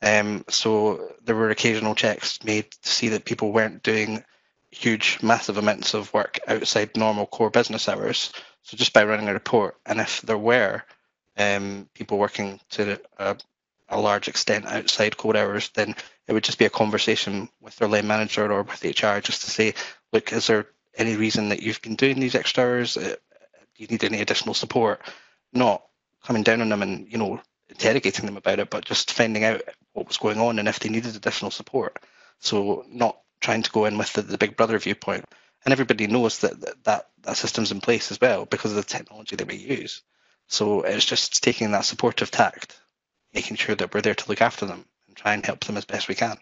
Um, 0.00 0.44
so 0.48 1.12
there 1.24 1.34
were 1.34 1.50
occasional 1.50 1.94
checks 1.94 2.42
made 2.44 2.70
to 2.70 2.88
see 2.88 3.08
that 3.08 3.24
people 3.24 3.52
weren't 3.52 3.82
doing 3.82 4.24
huge, 4.70 5.18
massive 5.22 5.56
amounts 5.56 5.94
of 5.94 6.12
work 6.12 6.38
outside 6.46 6.96
normal 6.96 7.26
core 7.26 7.50
business 7.50 7.88
hours. 7.88 8.32
So 8.62 8.76
just 8.76 8.92
by 8.92 9.04
running 9.04 9.28
a 9.28 9.32
report, 9.32 9.76
and 9.86 10.00
if 10.00 10.20
there 10.22 10.38
were 10.38 10.82
um, 11.36 11.88
people 11.94 12.18
working 12.18 12.60
to 12.70 13.00
a, 13.18 13.36
a, 13.88 14.00
large 14.00 14.28
extent 14.28 14.66
outside 14.66 15.16
core 15.16 15.36
hours, 15.36 15.70
then 15.70 15.94
it 16.26 16.32
would 16.32 16.44
just 16.44 16.58
be 16.58 16.66
a 16.66 16.70
conversation 16.70 17.48
with 17.60 17.76
their 17.76 17.88
line 17.88 18.06
manager 18.06 18.50
or 18.52 18.62
with 18.62 18.84
HR 18.84 19.20
just 19.20 19.42
to 19.42 19.50
say, 19.50 19.74
look, 20.12 20.32
is 20.32 20.46
there 20.48 20.66
any 20.96 21.16
reason 21.16 21.48
that 21.48 21.62
you've 21.62 21.80
been 21.80 21.94
doing 21.94 22.20
these 22.20 22.34
extra 22.34 22.64
hours? 22.64 22.96
Uh, 22.96 23.14
do 23.74 23.84
you 23.84 23.86
need 23.86 24.04
any 24.04 24.20
additional 24.20 24.54
support? 24.54 25.00
Not 25.52 25.82
coming 26.24 26.42
down 26.42 26.60
on 26.60 26.68
them 26.68 26.82
and 26.82 27.10
you 27.10 27.18
know 27.18 27.40
interrogating 27.68 28.26
them 28.26 28.36
about 28.36 28.58
it, 28.58 28.70
but 28.70 28.84
just 28.84 29.12
finding 29.12 29.44
out 29.44 29.62
what 29.98 30.08
was 30.08 30.16
going 30.16 30.38
on 30.38 30.58
and 30.58 30.68
if 30.68 30.80
they 30.80 30.88
needed 30.88 31.16
additional 31.16 31.50
support. 31.50 31.98
So 32.40 32.84
not 32.88 33.18
trying 33.40 33.62
to 33.62 33.70
go 33.70 33.84
in 33.84 33.98
with 33.98 34.12
the, 34.12 34.22
the 34.22 34.38
big 34.38 34.56
brother 34.56 34.78
viewpoint. 34.78 35.24
And 35.64 35.72
everybody 35.72 36.06
knows 36.06 36.38
that, 36.38 36.60
that 36.60 36.84
that 36.84 37.08
that 37.22 37.36
system's 37.36 37.72
in 37.72 37.80
place 37.80 38.12
as 38.12 38.20
well 38.20 38.46
because 38.46 38.70
of 38.70 38.76
the 38.76 38.82
technology 38.84 39.36
that 39.36 39.48
we 39.48 39.56
use. 39.56 40.02
So 40.46 40.82
it's 40.82 41.04
just 41.04 41.42
taking 41.42 41.72
that 41.72 41.84
supportive 41.84 42.30
tact, 42.30 42.80
making 43.34 43.56
sure 43.56 43.74
that 43.74 43.92
we're 43.92 44.00
there 44.00 44.14
to 44.14 44.28
look 44.28 44.40
after 44.40 44.66
them 44.66 44.84
and 45.08 45.16
try 45.16 45.34
and 45.34 45.44
help 45.44 45.64
them 45.64 45.76
as 45.76 45.84
best 45.84 46.08
we 46.08 46.14
can. 46.14 46.38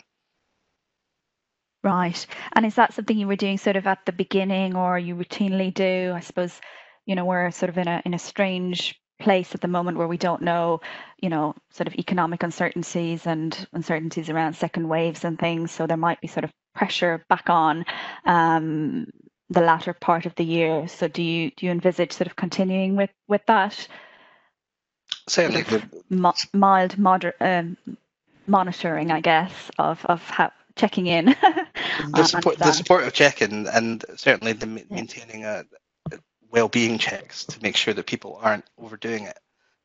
Right. 1.83 2.27
And 2.53 2.67
is 2.67 2.75
that 2.75 2.95
something 2.95 3.17
you 3.17 3.27
were 3.27 3.37
doing 3.37 3.59
sort 3.59 3.77
of 3.77 3.87
at 3.87 4.05
the 4.05 4.13
beginning 4.13 4.77
or 4.77 4.99
you 4.99 5.15
routinely 5.15 5.73
do? 5.73 6.13
I 6.15 6.21
suppose, 6.21 6.61
you 7.07 7.15
know, 7.15 7.25
we're 7.25 7.51
sort 7.53 7.71
of 7.71 7.79
in 7.79 7.89
a 7.89 8.03
in 8.05 8.13
a 8.13 8.19
strange 8.19 9.01
place 9.19 9.55
at 9.55 9.61
the 9.61 9.69
moment 9.69 9.99
where 9.99 10.09
we 10.09 10.17
don't 10.17 10.43
know, 10.43 10.81
you 11.21 11.29
know, 11.29 11.55
sort 11.71 11.87
of 11.87 11.95
economic 11.95 12.43
uncertainties 12.43 13.27
and 13.27 13.67
uncertainties 13.73 14.29
around 14.31 14.55
second 14.55 14.89
waves 14.89 15.25
and 15.25 15.39
things. 15.39 15.71
So 15.71 15.87
there 15.87 15.97
might 15.97 16.21
be 16.21 16.29
sort 16.29 16.45
of 16.45 16.53
pressure 16.75 17.25
back 17.29 17.49
on 17.49 17.85
um, 18.25 19.07
the 19.51 19.61
latter 19.61 19.93
part 19.93 20.27
of 20.27 20.35
the 20.35 20.45
year. 20.45 20.89
So 20.89 21.09
do 21.09 21.23
you 21.23 21.51
do 21.57 21.67
you 21.67 21.73
envisage 21.73 22.13
sort 22.13 22.27
of 22.27 22.37
continuing 22.37 22.97
with 22.97 23.11
with 23.29 23.43
that? 23.47 23.89
Certainly, 25.29 25.83
mo- 26.09 26.35
mild 26.53 26.99
moderate 26.99 27.37
um, 27.41 27.77
monitoring, 28.47 29.11
I 29.11 29.21
guess, 29.21 29.71
of 29.79 30.05
of 30.07 30.23
how 30.23 30.53
checking 30.77 31.07
in. 31.07 31.27
the 32.13 32.25
support, 32.25 32.59
the 32.59 32.73
support 32.73 33.05
of 33.05 33.13
checking, 33.13 33.67
and 33.67 34.05
certainly 34.17 34.53
the 34.53 34.67
maintaining 34.67 35.45
a 35.45 35.65
well-being 36.57 36.97
checks 36.97 37.45
to 37.45 37.63
make 37.63 37.77
sure 37.77 37.93
that 37.93 38.07
people 38.07 38.41
aren't 38.43 38.65
overdoing 38.79 39.25
it 39.25 39.39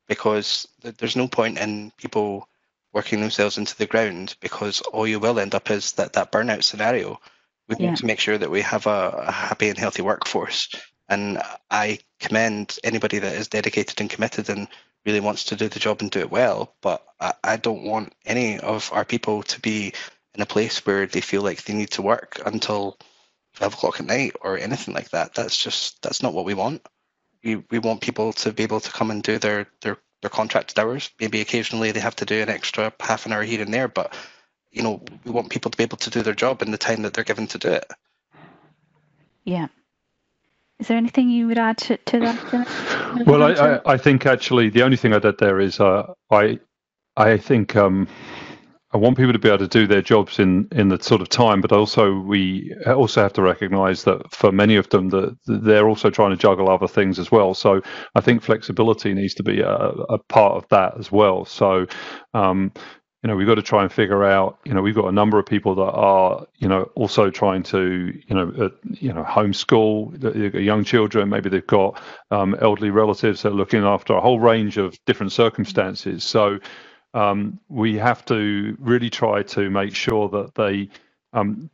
because 0.08 0.66
there's 0.82 1.16
no 1.16 1.28
point 1.28 1.58
in 1.58 1.92
people 1.98 2.48
working 2.94 3.20
themselves 3.20 3.58
into 3.58 3.76
the 3.76 3.86
ground 3.86 4.34
because 4.40 4.80
all 4.80 5.06
you 5.06 5.20
will 5.20 5.38
end 5.38 5.54
up 5.54 5.70
is 5.70 5.92
that 5.92 6.14
that 6.14 6.32
burnout 6.32 6.64
scenario 6.64 7.20
we 7.68 7.76
yeah. 7.78 7.90
need 7.90 7.98
to 7.98 8.06
make 8.06 8.18
sure 8.18 8.38
that 8.38 8.50
we 8.50 8.62
have 8.62 8.86
a, 8.86 9.24
a, 9.28 9.30
happy 9.30 9.68
and 9.68 9.76
healthy 9.76 10.00
workforce 10.00 10.70
and 11.10 11.42
i 11.70 11.98
commend 12.18 12.78
anybody 12.82 13.18
that 13.18 13.34
is 13.34 13.48
dedicated 13.48 14.00
and 14.00 14.08
committed 14.08 14.48
and 14.48 14.66
really 15.04 15.20
wants 15.20 15.44
to 15.44 15.56
do 15.56 15.68
the 15.68 15.78
job 15.78 16.00
and 16.00 16.10
do 16.10 16.20
it 16.20 16.30
well 16.30 16.74
but 16.80 17.04
I, 17.20 17.34
I 17.44 17.56
don't 17.58 17.84
want 17.84 18.14
any 18.24 18.58
of 18.58 18.90
our 18.94 19.04
people 19.04 19.42
to 19.42 19.60
be 19.60 19.92
in 20.34 20.40
a 20.40 20.46
place 20.46 20.86
where 20.86 21.06
they 21.06 21.20
feel 21.20 21.42
like 21.42 21.64
they 21.64 21.74
need 21.74 21.90
to 21.90 22.02
work 22.02 22.40
until 22.46 22.96
12 23.54 23.74
o'clock 23.74 24.00
at 24.00 24.06
night 24.06 24.32
or 24.40 24.58
anything 24.58 24.94
like 24.94 25.10
that. 25.10 25.34
That's 25.34 25.56
just 25.56 26.00
that's 26.02 26.22
not 26.22 26.34
what 26.34 26.44
we 26.44 26.54
want. 26.54 26.86
We 27.44 27.56
we 27.70 27.78
want 27.78 28.00
people 28.00 28.32
to 28.34 28.52
be 28.52 28.62
able 28.62 28.80
to 28.80 28.90
come 28.90 29.10
and 29.10 29.22
do 29.22 29.38
their 29.38 29.66
their 29.80 29.98
their 30.20 30.30
contracted 30.30 30.78
hours. 30.78 31.10
Maybe 31.20 31.40
occasionally 31.40 31.92
they 31.92 32.00
have 32.00 32.16
to 32.16 32.24
do 32.24 32.40
an 32.40 32.48
extra 32.48 32.92
half 33.00 33.26
an 33.26 33.32
hour 33.32 33.42
here 33.42 33.60
and 33.60 33.74
there, 33.74 33.88
but 33.88 34.14
you 34.70 34.82
know 34.82 35.02
we 35.24 35.30
want 35.30 35.50
people 35.50 35.70
to 35.70 35.76
be 35.76 35.84
able 35.84 35.98
to 35.98 36.10
do 36.10 36.22
their 36.22 36.34
job 36.34 36.62
in 36.62 36.70
the 36.70 36.78
time 36.78 37.02
that 37.02 37.14
they're 37.14 37.24
given 37.24 37.46
to 37.48 37.58
do 37.58 37.68
it. 37.68 37.90
Yeah. 39.44 39.68
Is 40.78 40.88
there 40.88 40.96
anything 40.96 41.30
you 41.30 41.46
would 41.46 41.58
add 41.58 41.78
to, 41.78 41.96
to 41.96 42.18
that? 42.20 43.24
well, 43.26 43.42
I, 43.42 43.52
I, 43.52 43.92
I, 43.92 43.96
think 43.96 44.26
actually 44.26 44.68
the 44.68 44.82
only 44.82 44.96
thing 44.96 45.12
I'd 45.12 45.24
add 45.24 45.38
there 45.38 45.60
is 45.60 45.78
uh, 45.78 46.12
I 46.30 46.58
I 47.16 47.36
think 47.36 47.76
um, 47.76 48.08
I 48.94 48.98
want 48.98 49.16
people 49.16 49.32
to 49.32 49.38
be 49.38 49.48
able 49.48 49.58
to 49.58 49.68
do 49.68 49.86
their 49.86 50.02
jobs 50.02 50.38
in 50.38 50.68
in 50.70 50.88
the 50.88 51.02
sort 51.02 51.22
of 51.22 51.28
time, 51.28 51.60
but 51.60 51.72
also 51.72 52.18
we 52.18 52.74
also 52.86 53.22
have 53.22 53.32
to 53.34 53.42
recognise 53.42 54.04
that 54.04 54.30
for 54.32 54.52
many 54.52 54.76
of 54.76 54.88
them 54.90 55.08
that 55.10 55.36
they're 55.46 55.88
also 55.88 56.10
trying 56.10 56.30
to 56.30 56.36
juggle 56.36 56.68
other 56.68 56.88
things 56.88 57.18
as 57.18 57.30
well. 57.30 57.54
So 57.54 57.80
I 58.14 58.20
think 58.20 58.42
flexibility 58.42 59.14
needs 59.14 59.34
to 59.34 59.42
be 59.42 59.60
a, 59.60 59.74
a 59.74 60.18
part 60.18 60.54
of 60.54 60.68
that 60.68 60.98
as 60.98 61.10
well. 61.10 61.44
So. 61.44 61.86
Um, 62.34 62.72
you 63.22 63.28
know, 63.28 63.36
we've 63.36 63.46
got 63.46 63.54
to 63.54 63.62
try 63.62 63.82
and 63.84 63.92
figure 63.92 64.24
out. 64.24 64.58
You 64.64 64.74
know, 64.74 64.82
we've 64.82 64.96
got 64.96 65.06
a 65.06 65.12
number 65.12 65.38
of 65.38 65.46
people 65.46 65.76
that 65.76 65.92
are, 65.92 66.44
you 66.56 66.66
know, 66.66 66.90
also 66.96 67.30
trying 67.30 67.62
to, 67.64 68.12
you 68.26 68.34
know, 68.34 68.52
uh, 68.58 68.68
you 68.84 69.12
know, 69.12 69.22
homeschool 69.22 70.60
young 70.60 70.82
children. 70.82 71.28
Maybe 71.28 71.48
they've 71.48 71.64
got 71.64 72.02
um, 72.32 72.56
elderly 72.60 72.90
relatives 72.90 73.42
that 73.42 73.52
are 73.52 73.54
looking 73.54 73.84
after 73.84 74.14
a 74.14 74.20
whole 74.20 74.40
range 74.40 74.76
of 74.76 74.98
different 75.06 75.30
circumstances. 75.30 76.24
So, 76.24 76.58
um, 77.14 77.58
we 77.68 77.96
have 77.98 78.24
to 78.26 78.76
really 78.78 79.10
try 79.10 79.42
to 79.42 79.70
make 79.70 79.94
sure 79.94 80.28
that 80.28 80.54
they 80.54 80.88
um, 81.32 81.70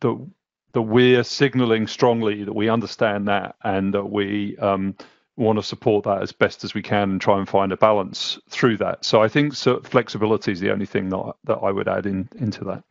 that 0.00 0.26
that 0.72 0.82
we're 0.82 1.22
signaling 1.22 1.86
strongly 1.86 2.44
that 2.44 2.54
we 2.54 2.68
understand 2.68 3.28
that 3.28 3.56
and 3.62 3.92
that 3.94 4.10
we 4.10 4.56
um, 4.58 4.94
want 5.36 5.58
to 5.58 5.62
support 5.62 6.04
that 6.04 6.22
as 6.22 6.32
best 6.32 6.64
as 6.64 6.74
we 6.74 6.82
can 6.82 7.10
and 7.10 7.20
try 7.20 7.38
and 7.38 7.48
find 7.48 7.72
a 7.72 7.76
balance 7.76 8.38
through 8.48 8.76
that. 8.78 9.04
So 9.04 9.22
I 9.22 9.28
think 9.28 9.54
so 9.54 9.80
flexibility 9.80 10.52
is 10.52 10.60
the 10.60 10.70
only 10.70 10.86
thing 10.86 11.08
that 11.10 11.34
that 11.44 11.56
I 11.56 11.70
would 11.70 11.88
add 11.88 12.06
in 12.06 12.28
into 12.36 12.64
that. 12.64 12.84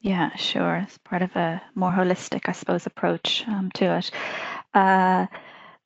Yeah, 0.00 0.34
sure. 0.36 0.76
It's 0.76 0.98
part 0.98 1.22
of 1.22 1.34
a 1.34 1.60
more 1.74 1.90
holistic, 1.90 2.42
I 2.46 2.52
suppose, 2.52 2.86
approach 2.86 3.44
um, 3.48 3.70
to 3.72 3.96
it. 3.98 4.10
Uh, 4.74 5.26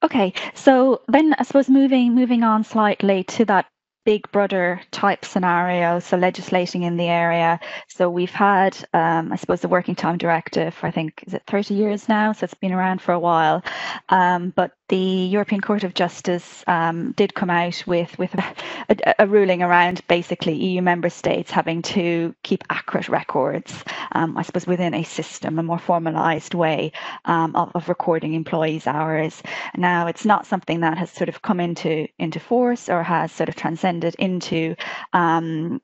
okay, 0.02 0.34
so 0.54 1.00
then 1.08 1.34
I 1.38 1.44
suppose 1.44 1.68
moving 1.68 2.14
moving 2.14 2.42
on 2.42 2.64
slightly 2.64 3.24
to 3.24 3.44
that 3.46 3.66
big 4.10 4.32
brother 4.32 4.80
type 4.90 5.24
scenario, 5.24 6.00
so 6.00 6.16
legislating 6.16 6.82
in 6.82 6.96
the 6.96 7.06
area. 7.06 7.60
So 7.86 8.10
we've 8.10 8.28
had, 8.28 8.76
um, 8.92 9.32
I 9.32 9.36
suppose, 9.36 9.60
the 9.60 9.68
working 9.68 9.94
time 9.94 10.18
directive, 10.18 10.76
I 10.82 10.90
think, 10.90 11.22
is 11.28 11.34
it 11.34 11.44
30 11.46 11.74
years 11.74 12.08
now? 12.08 12.32
So 12.32 12.42
it's 12.42 12.54
been 12.54 12.72
around 12.72 13.00
for 13.00 13.12
a 13.12 13.20
while. 13.20 13.62
Um, 14.08 14.52
but 14.56 14.72
the 14.90 14.96
European 14.96 15.60
Court 15.60 15.84
of 15.84 15.94
Justice 15.94 16.64
um, 16.66 17.12
did 17.12 17.32
come 17.32 17.48
out 17.48 17.84
with 17.86 18.18
with 18.18 18.34
a, 18.88 19.14
a, 19.20 19.26
ruling 19.26 19.62
around 19.62 20.00
basically 20.08 20.52
EU 20.52 20.82
member 20.82 21.08
states 21.08 21.52
having 21.52 21.80
to 21.82 22.34
keep 22.42 22.64
accurate 22.70 23.08
records, 23.08 23.84
um, 24.12 24.36
I 24.36 24.42
suppose, 24.42 24.66
within 24.66 24.92
a 24.92 25.04
system, 25.04 25.60
a 25.60 25.62
more 25.62 25.78
formalised 25.78 26.56
way 26.56 26.90
um, 27.24 27.54
of, 27.54 27.70
of, 27.76 27.88
recording 27.88 28.34
employees' 28.34 28.88
hours. 28.88 29.40
Now, 29.76 30.08
it's 30.08 30.24
not 30.24 30.44
something 30.44 30.80
that 30.80 30.98
has 30.98 31.10
sort 31.10 31.28
of 31.28 31.40
come 31.40 31.60
into 31.60 32.08
into 32.18 32.40
force 32.40 32.88
or 32.88 33.04
has 33.04 33.30
sort 33.30 33.48
of 33.48 33.54
transcended 33.54 34.16
into 34.18 34.74
um, 35.12 35.80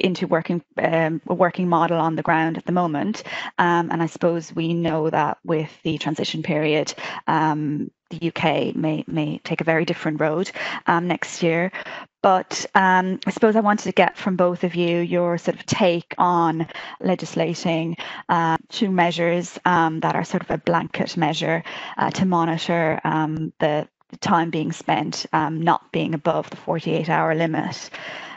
into 0.00 0.26
working 0.26 0.64
um, 0.78 1.22
a 1.28 1.34
working 1.34 1.68
model 1.68 1.98
on 2.00 2.16
the 2.16 2.22
ground 2.24 2.58
at 2.58 2.66
the 2.66 2.72
moment. 2.72 3.22
Um, 3.58 3.90
and 3.92 4.02
I 4.02 4.06
suppose 4.06 4.52
we 4.52 4.74
know 4.74 5.10
that 5.10 5.38
with 5.44 5.70
the 5.84 5.96
transition 5.98 6.42
period 6.42 6.92
um, 7.28 7.92
the 8.10 8.28
UK 8.28 8.74
may 8.74 9.04
may 9.06 9.38
take 9.44 9.60
a 9.60 9.64
very 9.64 9.84
different 9.84 10.20
road 10.20 10.50
um, 10.86 11.08
next 11.08 11.42
year. 11.42 11.70
But 12.22 12.66
um, 12.74 13.20
I 13.26 13.30
suppose 13.30 13.54
I 13.54 13.60
wanted 13.60 13.84
to 13.84 13.92
get 13.92 14.16
from 14.16 14.36
both 14.36 14.64
of 14.64 14.74
you 14.74 14.98
your 14.98 15.38
sort 15.38 15.56
of 15.58 15.66
take 15.66 16.14
on 16.18 16.66
legislating 17.00 17.96
uh, 18.28 18.56
two 18.70 18.90
measures 18.90 19.58
um, 19.64 20.00
that 20.00 20.16
are 20.16 20.24
sort 20.24 20.42
of 20.42 20.50
a 20.50 20.58
blanket 20.58 21.16
measure 21.16 21.62
uh, 21.96 22.10
to 22.10 22.24
monitor 22.26 23.00
um, 23.04 23.52
the, 23.60 23.86
the, 24.10 24.16
time 24.16 24.50
being 24.50 24.72
spent 24.72 25.26
um, 25.32 25.62
not 25.62 25.92
being 25.92 26.12
above 26.14 26.50
the 26.50 26.56
48 26.56 27.08
hour 27.08 27.34
limit. 27.36 27.90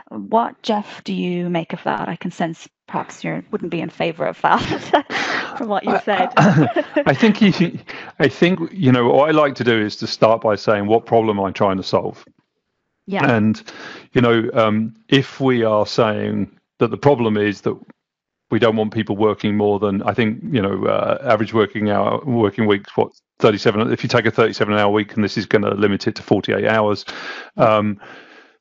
What, 0.10 0.62
Jeff, 0.62 1.04
do 1.04 1.14
you 1.14 1.50
make 1.50 1.74
of 1.74 1.82
that? 1.84 2.08
I 2.08 2.18
can 2.18 2.32
sense 2.32 2.68
perhaps 2.86 3.24
you 3.24 3.44
wouldn't 3.52 3.72
be 3.72 3.82
in 3.82 3.90
favour 3.90 4.26
of 4.26 4.40
that 4.42 4.62
from 5.62 5.70
what 5.70 5.86
you 5.86 5.98
said. 6.04 6.30
I 6.38 7.14
think 7.14 7.42
you, 7.42 7.80
I 8.20 8.28
think 8.28 8.60
you 8.72 8.92
know 8.92 9.08
what 9.10 9.30
I 9.30 9.32
like 9.32 9.56
to 9.56 9.64
do 9.64 9.80
is 9.80 9.96
to 9.98 10.08
start 10.08 10.42
by 10.42 10.56
saying 10.56 10.88
what 10.88 11.06
problem 11.06 11.40
I'm 11.40 11.48
I 11.48 11.52
trying 11.52 11.78
to 11.78 11.84
solve. 11.84 12.26
Yeah. 13.06 13.30
And 13.30 13.62
you 14.14 14.22
know, 14.22 14.50
um, 14.54 14.96
if 15.08 15.40
we 15.40 15.64
are 15.64 15.86
saying 15.86 16.52
that 16.80 16.92
the 16.92 16.98
problem 16.98 17.38
is 17.38 17.62
that 17.62 17.78
we 18.50 18.60
don't 18.60 18.76
want 18.76 18.94
people 18.94 19.16
working 19.16 19.56
more 19.56 19.80
than 19.80 20.02
I 20.04 20.14
think 20.14 20.42
you 20.52 20.62
know 20.62 20.86
uh, 20.86 21.20
average 21.24 21.54
working 21.54 21.90
hour 21.90 22.24
working 22.26 22.68
weeks 22.68 22.92
what 22.96 23.12
37 23.40 23.92
if 23.92 24.04
you 24.04 24.10
take 24.10 24.26
a 24.26 24.32
37 24.32 24.74
hour 24.74 24.92
week 24.92 25.14
and 25.16 25.24
this 25.24 25.38
is 25.38 25.46
going 25.46 25.62
to 25.64 25.72
limit 25.72 26.06
it 26.06 26.16
to 26.16 26.22
48 26.22 26.68
hours 26.68 27.06
um, 27.58 28.00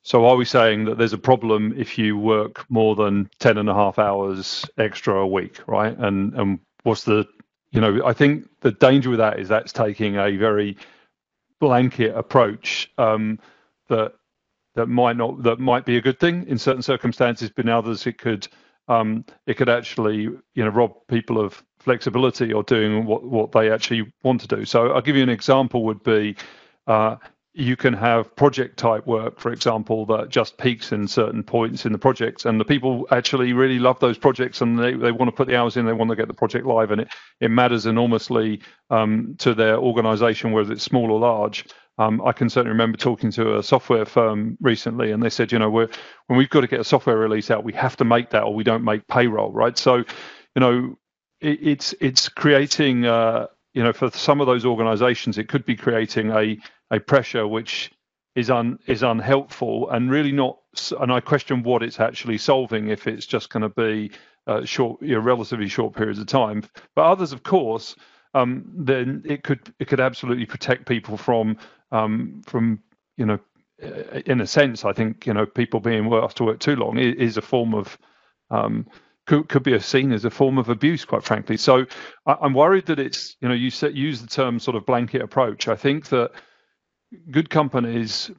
so 0.02 0.24
are 0.26 0.36
we 0.36 0.44
saying 0.44 0.86
that 0.86 0.96
there's 0.96 1.12
a 1.12 1.18
problem 1.18 1.74
if 1.76 1.98
you 1.98 2.16
work 2.16 2.64
more 2.70 2.96
than 2.96 3.28
10 3.40 3.58
and 3.58 3.68
a 3.68 3.74
half 3.74 3.98
hours 3.98 4.64
extra 4.78 5.16
a 5.16 5.26
week, 5.26 5.60
right? 5.66 5.96
And 5.98 6.32
and 6.34 6.58
what's 6.82 7.04
the 7.04 7.26
you 7.72 7.80
know, 7.80 8.04
I 8.04 8.12
think 8.12 8.48
the 8.60 8.72
danger 8.72 9.10
with 9.10 9.20
that 9.20 9.38
is 9.38 9.48
that's 9.48 9.72
taking 9.72 10.16
a 10.16 10.36
very 10.36 10.76
blanket 11.60 12.16
approach 12.16 12.90
um, 12.98 13.38
that 13.88 14.14
that 14.74 14.86
might 14.86 15.16
not 15.16 15.42
that 15.42 15.58
might 15.58 15.84
be 15.84 15.96
a 15.96 16.00
good 16.00 16.18
thing 16.18 16.46
in 16.48 16.58
certain 16.58 16.82
circumstances, 16.82 17.50
but 17.54 17.64
in 17.64 17.70
others 17.70 18.06
it 18.06 18.18
could 18.18 18.48
um, 18.88 19.24
it 19.46 19.56
could 19.56 19.68
actually 19.68 20.22
you 20.22 20.64
know 20.64 20.68
rob 20.68 20.94
people 21.08 21.38
of 21.38 21.62
flexibility 21.78 22.52
or 22.52 22.62
doing 22.62 23.04
what 23.04 23.22
what 23.24 23.52
they 23.52 23.70
actually 23.70 24.12
want 24.24 24.40
to 24.40 24.48
do. 24.48 24.64
So 24.64 24.92
I'll 24.92 25.00
give 25.00 25.16
you 25.16 25.22
an 25.22 25.28
example. 25.28 25.84
Would 25.84 26.02
be 26.02 26.36
uh, 26.86 27.16
you 27.52 27.76
can 27.76 27.92
have 27.94 28.34
project 28.36 28.78
type 28.78 29.06
work, 29.06 29.40
for 29.40 29.52
example, 29.52 30.06
that 30.06 30.28
just 30.28 30.56
peaks 30.56 30.92
in 30.92 31.08
certain 31.08 31.42
points 31.42 31.84
in 31.84 31.92
the 31.92 31.98
project, 31.98 32.44
and 32.44 32.60
the 32.60 32.64
people 32.64 33.08
actually 33.10 33.52
really 33.52 33.80
love 33.80 33.98
those 33.98 34.18
projects 34.18 34.60
and 34.60 34.78
they, 34.78 34.94
they 34.94 35.10
want 35.10 35.28
to 35.28 35.36
put 35.36 35.48
the 35.48 35.56
hours 35.56 35.76
in, 35.76 35.84
they 35.84 35.92
want 35.92 36.10
to 36.10 36.16
get 36.16 36.28
the 36.28 36.34
project 36.34 36.64
live, 36.64 36.92
and 36.92 37.00
it, 37.00 37.08
it 37.40 37.50
matters 37.50 37.86
enormously 37.86 38.60
um, 38.90 39.34
to 39.38 39.52
their 39.52 39.76
organization, 39.78 40.52
whether 40.52 40.72
it's 40.72 40.84
small 40.84 41.10
or 41.10 41.18
large. 41.18 41.66
Um, 41.98 42.22
I 42.24 42.32
can 42.32 42.48
certainly 42.48 42.70
remember 42.70 42.96
talking 42.96 43.30
to 43.32 43.58
a 43.58 43.62
software 43.62 44.06
firm 44.06 44.56
recently, 44.60 45.10
and 45.10 45.22
they 45.22 45.28
said, 45.28 45.50
you 45.52 45.58
know, 45.58 45.70
when 45.70 45.88
we've 46.28 46.48
got 46.48 46.60
to 46.62 46.68
get 46.68 46.80
a 46.80 46.84
software 46.84 47.16
release 47.16 47.50
out, 47.50 47.64
we 47.64 47.72
have 47.74 47.96
to 47.96 48.04
make 48.04 48.30
that, 48.30 48.44
or 48.44 48.54
we 48.54 48.64
don't 48.64 48.84
make 48.84 49.06
payroll, 49.08 49.50
right? 49.52 49.76
So, 49.76 49.96
you 49.96 50.60
know, 50.60 50.96
it, 51.40 51.58
it's 51.62 51.94
it's 52.00 52.28
creating, 52.28 53.04
uh, 53.06 53.48
you 53.74 53.82
know, 53.82 53.92
for 53.92 54.10
some 54.12 54.40
of 54.40 54.46
those 54.46 54.64
organizations, 54.64 55.36
it 55.36 55.48
could 55.48 55.66
be 55.66 55.76
creating 55.76 56.30
a 56.30 56.56
a 56.90 57.00
pressure 57.00 57.46
which 57.46 57.90
is 58.34 58.50
un 58.50 58.78
is 58.86 59.02
unhelpful 59.02 59.90
and 59.90 60.10
really 60.10 60.32
not 60.32 60.58
and 61.00 61.12
I 61.12 61.20
question 61.20 61.62
what 61.62 61.82
it's 61.82 62.00
actually 62.00 62.38
solving 62.38 62.88
if 62.88 63.06
it's 63.06 63.26
just 63.26 63.50
going 63.50 63.62
to 63.62 63.68
be 63.68 64.10
uh, 64.46 64.64
short 64.64 65.02
you 65.02 65.14
know, 65.14 65.20
relatively 65.20 65.68
short 65.68 65.94
periods 65.94 66.18
of 66.18 66.26
time 66.26 66.62
but 66.94 67.02
others 67.02 67.32
of 67.32 67.42
course 67.42 67.96
um, 68.34 68.64
then 68.76 69.22
it 69.24 69.42
could 69.42 69.74
it 69.78 69.88
could 69.88 70.00
absolutely 70.00 70.46
protect 70.46 70.86
people 70.86 71.16
from 71.16 71.56
um, 71.90 72.42
from 72.46 72.80
you 73.16 73.26
know 73.26 73.38
in 74.26 74.40
a 74.40 74.46
sense 74.46 74.84
I 74.84 74.92
think 74.92 75.26
you 75.26 75.34
know 75.34 75.46
people 75.46 75.80
being 75.80 76.12
asked 76.12 76.36
to 76.36 76.44
work 76.44 76.60
too 76.60 76.76
long 76.76 76.98
is, 76.98 77.36
a 77.36 77.42
form 77.42 77.74
of 77.74 77.98
um, 78.50 78.86
could, 79.26 79.48
could 79.48 79.62
be 79.62 79.78
seen 79.78 80.12
as 80.12 80.24
a 80.24 80.30
form 80.30 80.58
of 80.58 80.68
abuse, 80.68 81.04
quite 81.04 81.22
frankly. 81.22 81.56
So 81.56 81.86
I, 82.26 82.36
am 82.42 82.52
worried 82.52 82.86
that 82.86 82.98
it's, 82.98 83.36
you 83.40 83.48
know, 83.48 83.54
you 83.54 83.70
set, 83.70 83.94
use 83.94 84.20
the 84.20 84.26
term 84.26 84.58
sort 84.58 84.76
of 84.76 84.84
blanket 84.84 85.22
approach. 85.22 85.68
I 85.68 85.76
think 85.76 86.08
that 86.08 86.32
good 87.30 87.50
companies 87.50 88.30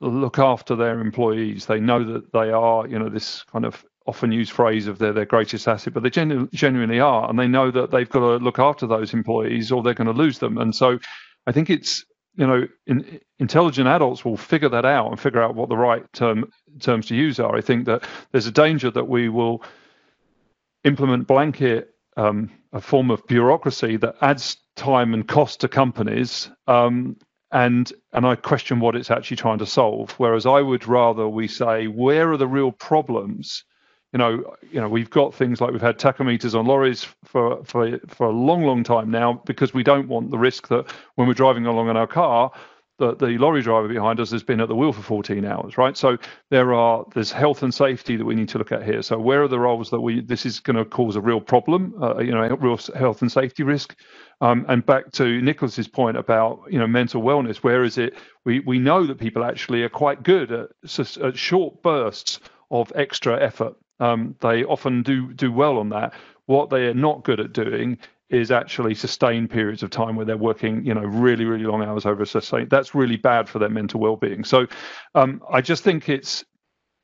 look 0.00 0.38
after 0.38 0.74
their 0.74 1.00
employees. 1.00 1.66
They 1.66 1.80
know 1.80 2.02
that 2.04 2.32
they 2.32 2.50
are, 2.50 2.86
you 2.86 2.98
know, 2.98 3.08
this 3.08 3.44
kind 3.44 3.64
of 3.64 3.84
often 4.06 4.32
used 4.32 4.50
phrase 4.50 4.88
of 4.88 4.98
they're 4.98 5.12
their 5.12 5.24
greatest 5.24 5.68
asset, 5.68 5.94
but 5.94 6.02
they 6.02 6.10
genu- 6.10 6.48
genuinely 6.52 6.98
are, 6.98 7.28
and 7.30 7.38
they 7.38 7.46
know 7.46 7.70
that 7.70 7.90
they've 7.90 8.08
got 8.08 8.20
to 8.20 8.36
look 8.36 8.58
after 8.58 8.86
those 8.86 9.14
employees 9.14 9.70
or 9.70 9.82
they're 9.82 9.94
going 9.94 10.08
to 10.08 10.12
lose 10.12 10.40
them. 10.40 10.58
And 10.58 10.74
so, 10.74 10.98
I 11.46 11.52
think 11.52 11.70
it's 11.70 12.04
you 12.34 12.46
know, 12.46 12.66
in, 12.86 13.20
intelligent 13.38 13.86
adults 13.88 14.24
will 14.24 14.36
figure 14.36 14.68
that 14.70 14.84
out 14.84 15.10
and 15.10 15.20
figure 15.20 15.42
out 15.42 15.54
what 15.54 15.68
the 15.68 15.76
right 15.76 16.10
term 16.12 16.50
terms 16.80 17.06
to 17.06 17.14
use 17.14 17.38
are. 17.38 17.54
I 17.54 17.60
think 17.60 17.86
that 17.86 18.04
there's 18.30 18.46
a 18.46 18.52
danger 18.52 18.90
that 18.90 19.08
we 19.08 19.28
will 19.28 19.62
implement 20.84 21.26
blanket 21.26 21.90
um, 22.16 22.50
a 22.72 22.80
form 22.80 23.10
of 23.10 23.26
bureaucracy 23.26 23.96
that 23.98 24.16
adds 24.20 24.56
time 24.76 25.14
and 25.14 25.28
cost 25.28 25.60
to 25.60 25.68
companies 25.68 26.50
um, 26.66 27.16
and 27.52 27.92
and 28.12 28.26
I 28.26 28.34
question 28.34 28.80
what 28.80 28.96
it's 28.96 29.10
actually 29.10 29.36
trying 29.36 29.58
to 29.58 29.66
solve. 29.66 30.12
Whereas 30.12 30.46
I 30.46 30.60
would 30.60 30.88
rather 30.88 31.28
we 31.28 31.46
say 31.46 31.86
where 31.86 32.32
are 32.32 32.36
the 32.36 32.48
real 32.48 32.72
problems. 32.72 33.64
You 34.12 34.18
know, 34.18 34.56
you 34.70 34.80
know, 34.80 34.88
we've 34.88 35.08
got 35.08 35.34
things 35.34 35.60
like 35.60 35.70
we've 35.72 35.80
had 35.80 35.98
tachometers 35.98 36.58
on 36.58 36.66
lorries 36.66 37.06
for 37.24 37.62
for 37.64 37.98
for 38.08 38.26
a 38.26 38.32
long, 38.32 38.64
long 38.64 38.84
time 38.84 39.10
now 39.10 39.42
because 39.46 39.72
we 39.72 39.82
don't 39.82 40.08
want 40.08 40.30
the 40.30 40.38
risk 40.38 40.68
that 40.68 40.90
when 41.14 41.28
we're 41.28 41.34
driving 41.34 41.66
along 41.66 41.88
in 41.88 41.96
our 41.96 42.06
car, 42.06 42.50
that 42.98 43.18
the 43.18 43.38
lorry 43.38 43.62
driver 43.62 43.88
behind 43.88 44.20
us 44.20 44.30
has 44.30 44.42
been 44.42 44.60
at 44.60 44.68
the 44.68 44.74
wheel 44.74 44.92
for 44.92 45.02
14 45.02 45.44
hours, 45.44 45.78
right? 45.78 45.96
So 45.96 46.18
there 46.50 46.74
are 46.74 47.04
there's 47.14 47.32
health 47.32 47.62
and 47.62 47.72
safety 47.72 48.16
that 48.16 48.24
we 48.24 48.34
need 48.34 48.48
to 48.50 48.58
look 48.58 48.72
at 48.72 48.84
here. 48.84 49.02
So 49.02 49.18
where 49.18 49.42
are 49.42 49.48
the 49.48 49.58
roles 49.58 49.90
that 49.90 50.00
we 50.00 50.20
this 50.20 50.46
is 50.46 50.60
going 50.60 50.76
to 50.76 50.84
cause 50.84 51.16
a 51.16 51.20
real 51.20 51.40
problem, 51.40 51.94
uh, 52.00 52.18
you 52.18 52.32
know, 52.32 52.46
real 52.56 52.78
health 52.94 53.22
and 53.22 53.32
safety 53.32 53.62
risk. 53.62 53.96
Um, 54.40 54.66
and 54.68 54.84
back 54.84 55.12
to 55.12 55.40
Nicholas's 55.40 55.88
point 55.88 56.16
about 56.16 56.60
you 56.70 56.78
know 56.78 56.86
mental 56.86 57.22
wellness, 57.22 57.58
where 57.58 57.84
is 57.84 57.98
it? 57.98 58.14
We 58.44 58.60
we 58.60 58.78
know 58.78 59.06
that 59.06 59.18
people 59.18 59.44
actually 59.44 59.82
are 59.82 59.88
quite 59.88 60.22
good 60.22 60.52
at, 60.52 60.68
at 61.22 61.36
short 61.36 61.82
bursts 61.82 62.40
of 62.70 62.92
extra 62.94 63.40
effort. 63.40 63.74
Um, 64.00 64.36
they 64.40 64.64
often 64.64 65.02
do 65.02 65.32
do 65.32 65.52
well 65.52 65.78
on 65.78 65.90
that. 65.90 66.14
What 66.46 66.70
they 66.70 66.86
are 66.86 66.94
not 66.94 67.24
good 67.24 67.40
at 67.40 67.52
doing 67.52 67.98
is 68.32 68.50
actually 68.50 68.94
sustained 68.94 69.50
periods 69.50 69.82
of 69.82 69.90
time 69.90 70.16
where 70.16 70.24
they're 70.24 70.36
working, 70.36 70.84
you 70.84 70.94
know, 70.94 71.02
really, 71.02 71.44
really 71.44 71.64
long 71.64 71.82
hours 71.82 72.06
over 72.06 72.22
a 72.22 72.26
sustained. 72.26 72.70
That's 72.70 72.94
really 72.94 73.16
bad 73.16 73.48
for 73.48 73.58
their 73.58 73.68
mental 73.68 74.00
well-being. 74.00 74.42
So, 74.44 74.66
um, 75.14 75.42
I 75.50 75.60
just 75.60 75.84
think 75.84 76.08
it's, 76.08 76.44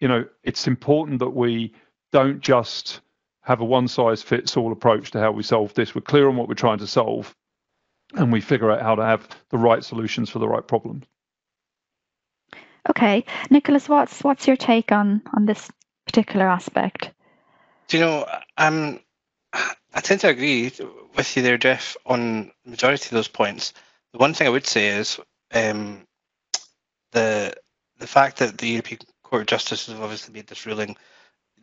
you 0.01 0.09
know, 0.09 0.25
it's 0.43 0.67
important 0.67 1.19
that 1.19 1.31
we 1.31 1.75
don't 2.13 2.41
just 2.41 3.03
have 3.43 3.61
a 3.61 3.65
one 3.65 3.89
size 3.89 4.23
fits 4.23 4.57
all 4.57 4.73
approach 4.73 5.11
to 5.11 5.21
how 5.21 5.31
we 5.31 5.43
solve 5.43 5.75
this. 5.75 5.95
We're 5.95 6.01
clear 6.01 6.29
on 6.29 6.37
what 6.37 6.49
we're 6.49 6.55
trying 6.55 6.79
to 6.79 6.87
solve 6.87 7.35
and 8.15 8.33
we 8.33 8.41
figure 8.41 8.71
out 8.71 8.83
how 8.83 8.95
to 8.95 9.05
have 9.05 9.29
the 9.51 9.59
right 9.59 9.85
solutions 9.85 10.31
for 10.31 10.39
the 10.39 10.49
right 10.49 10.67
problems. 10.67 11.05
Okay, 12.89 13.25
Nicholas, 13.51 13.89
what's 13.89 14.25
what's 14.25 14.47
your 14.47 14.57
take 14.57 14.93
on 14.93 15.21
on 15.35 15.45
this 15.45 15.71
particular 16.07 16.49
aspect? 16.49 17.11
Do 17.89 17.99
you 17.99 18.03
know, 18.03 18.27
um, 18.57 19.01
I 19.53 20.01
tend 20.01 20.21
to 20.21 20.29
agree 20.29 20.71
with 21.17 21.37
you 21.37 21.43
there, 21.43 21.59
Jeff, 21.59 21.97
on 22.07 22.53
majority 22.65 23.07
of 23.07 23.11
those 23.11 23.29
points. 23.29 23.73
The 24.13 24.19
one 24.19 24.35
thing 24.35 24.47
I 24.47 24.51
would 24.51 24.67
say 24.67 24.89
is 24.89 25.19
um, 25.53 26.07
the 27.13 27.55
the 27.99 28.07
fact 28.07 28.39
that 28.39 28.59
the 28.59 28.69
European 28.69 29.01
Court 29.23 29.43
of 29.43 29.47
Justice 29.49 29.87
has 29.87 29.99
obviously 29.99 30.33
made 30.35 30.47
this 30.47 30.67
ruling. 30.67 30.97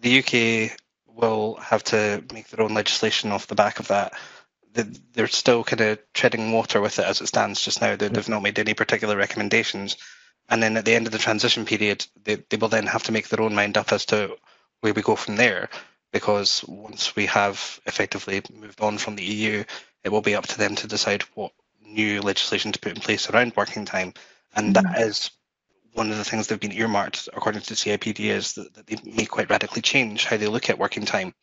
The 0.01 0.19
UK 0.19 0.77
will 1.07 1.55
have 1.55 1.83
to 1.85 2.23
make 2.33 2.49
their 2.49 2.63
own 2.65 2.73
legislation 2.73 3.31
off 3.31 3.47
the 3.47 3.55
back 3.55 3.79
of 3.79 3.87
that. 3.87 4.13
They're 5.13 5.27
still 5.27 5.63
kind 5.63 5.79
of 5.81 5.99
treading 6.13 6.51
water 6.51 6.81
with 6.81 6.99
it 6.99 7.05
as 7.05 7.21
it 7.21 7.27
stands 7.27 7.61
just 7.61 7.79
now. 7.81 7.95
They've 7.95 8.27
not 8.29 8.43
made 8.43 8.59
any 8.59 8.73
particular 8.73 9.15
recommendations. 9.15 9.95
And 10.49 10.61
then 10.61 10.75
at 10.75 10.83
the 10.83 10.93
end 10.93 11.05
of 11.07 11.13
the 11.13 11.17
transition 11.17 11.65
period, 11.65 12.05
they, 12.23 12.35
they 12.35 12.57
will 12.57 12.67
then 12.67 12.85
have 12.85 13.03
to 13.03 13.13
make 13.13 13.29
their 13.29 13.41
own 13.41 13.55
mind 13.55 13.77
up 13.77 13.93
as 13.93 14.05
to 14.07 14.35
where 14.81 14.93
we 14.93 15.01
go 15.01 15.15
from 15.15 15.37
there. 15.37 15.69
Because 16.15 16.63
once 16.65 17.13
we 17.17 17.25
have 17.25 17.81
effectively 17.85 18.41
moved 18.53 18.79
on 18.79 18.97
from 18.97 19.17
the 19.17 19.25
EU, 19.25 19.65
it 20.01 20.07
will 20.07 20.21
be 20.21 20.33
up 20.33 20.47
to 20.47 20.57
them 20.57 20.73
to 20.75 20.87
decide 20.87 21.23
what 21.33 21.51
new 21.85 22.21
legislation 22.21 22.71
to 22.71 22.79
put 22.79 22.93
in 22.93 23.01
place 23.01 23.29
around 23.29 23.51
working 23.57 23.83
time, 23.83 24.13
and 24.55 24.73
mm-hmm. 24.73 24.93
that 24.93 25.01
is 25.01 25.29
one 25.91 26.11
of 26.11 26.17
the 26.17 26.23
things 26.23 26.47
they've 26.47 26.57
been 26.57 26.71
earmarked 26.71 27.27
according 27.33 27.63
to 27.63 27.73
CIPD 27.73 28.19
is 28.29 28.53
that, 28.53 28.73
that, 28.75 28.87
they 28.87 28.97
may 29.03 29.25
quite 29.25 29.49
radically 29.49 29.81
change 29.81 30.23
how 30.23 30.37
they 30.37 30.47
look 30.47 30.69
at 30.69 30.79
working 30.79 31.03
time. 31.03 31.33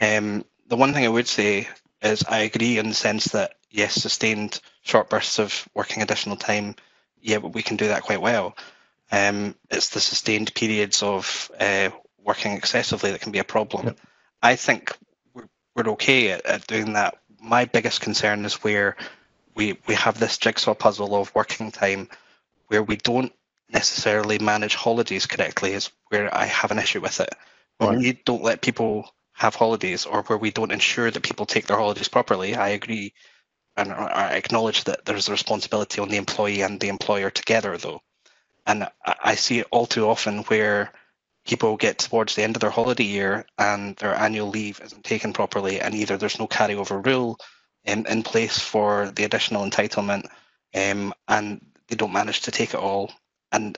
Um, 0.00 0.44
the 0.66 0.74
one 0.74 0.92
thing 0.92 1.04
I 1.04 1.08
would 1.08 1.28
say 1.28 1.68
is 2.02 2.24
I 2.24 2.38
agree 2.38 2.78
in 2.78 2.88
the 2.88 2.94
sense 2.94 3.26
that 3.26 3.54
yes, 3.70 3.94
sustained 3.94 4.60
short 4.82 5.10
bursts 5.10 5.38
of 5.38 5.68
working 5.74 6.02
additional 6.02 6.34
time, 6.34 6.74
yeah, 7.20 7.38
but 7.38 7.54
we 7.54 7.62
can 7.62 7.76
do 7.76 7.86
that 7.86 8.02
quite 8.02 8.20
well. 8.20 8.56
Um, 9.12 9.54
it's 9.70 9.90
the 9.90 10.00
sustained 10.00 10.52
periods 10.56 11.04
of 11.04 11.52
uh, 11.60 11.90
working 12.24 12.52
excessively 12.52 13.10
that 13.10 13.20
can 13.20 13.32
be 13.32 13.38
a 13.38 13.44
problem. 13.44 13.86
Yep. 13.86 14.00
I 14.42 14.56
think 14.56 14.96
we're, 15.34 15.48
we're 15.74 15.92
okay 15.92 16.30
at, 16.30 16.44
at 16.46 16.66
doing 16.66 16.94
that. 16.94 17.18
My 17.40 17.64
biggest 17.64 18.00
concern 18.00 18.44
is 18.44 18.54
where 18.62 18.96
we 19.54 19.78
we 19.86 19.94
have 19.94 20.18
this 20.18 20.38
jigsaw 20.38 20.74
puzzle 20.74 21.14
of 21.14 21.34
working 21.34 21.70
time 21.70 22.08
where 22.68 22.82
we 22.82 22.96
don't 22.96 23.32
necessarily 23.68 24.38
manage 24.38 24.74
holidays 24.74 25.26
correctly 25.26 25.72
is 25.72 25.90
where 26.08 26.34
I 26.34 26.46
have 26.46 26.70
an 26.70 26.78
issue 26.78 27.00
with 27.00 27.20
it. 27.20 27.30
When 27.78 27.90
right. 27.90 27.98
we 27.98 28.12
don't 28.12 28.42
let 28.42 28.60
people 28.60 29.10
have 29.32 29.54
holidays 29.54 30.06
or 30.06 30.22
where 30.22 30.38
we 30.38 30.50
don't 30.50 30.72
ensure 30.72 31.10
that 31.10 31.22
people 31.22 31.46
take 31.46 31.66
their 31.66 31.76
holidays 31.76 32.08
properly, 32.08 32.54
I 32.54 32.68
agree 32.70 33.14
and 33.76 33.92
I 33.92 34.32
acknowledge 34.32 34.84
that 34.84 35.04
there's 35.04 35.28
a 35.28 35.32
responsibility 35.32 36.00
on 36.00 36.08
the 36.08 36.18
employee 36.18 36.62
and 36.62 36.78
the 36.78 36.88
employer 36.88 37.30
together 37.30 37.76
though. 37.78 38.02
And 38.66 38.88
I 39.04 39.34
see 39.34 39.60
it 39.60 39.66
all 39.70 39.86
too 39.86 40.08
often 40.08 40.40
where 40.44 40.92
people 41.44 41.76
get 41.76 41.98
towards 41.98 42.34
the 42.34 42.42
end 42.42 42.56
of 42.56 42.60
their 42.60 42.70
holiday 42.70 43.04
year 43.04 43.44
and 43.58 43.96
their 43.96 44.14
annual 44.14 44.48
leave 44.48 44.80
isn't 44.80 45.04
taken 45.04 45.32
properly 45.32 45.80
and 45.80 45.94
either 45.94 46.16
there's 46.16 46.38
no 46.38 46.46
carryover 46.46 47.04
rule 47.04 47.38
in, 47.84 48.06
in 48.06 48.22
place 48.22 48.58
for 48.58 49.10
the 49.10 49.24
additional 49.24 49.64
entitlement 49.64 50.26
um, 50.74 51.12
and 51.28 51.60
they 51.88 51.96
don't 51.96 52.12
manage 52.12 52.42
to 52.42 52.50
take 52.50 52.74
it 52.74 52.80
all. 52.80 53.12
And 53.50 53.76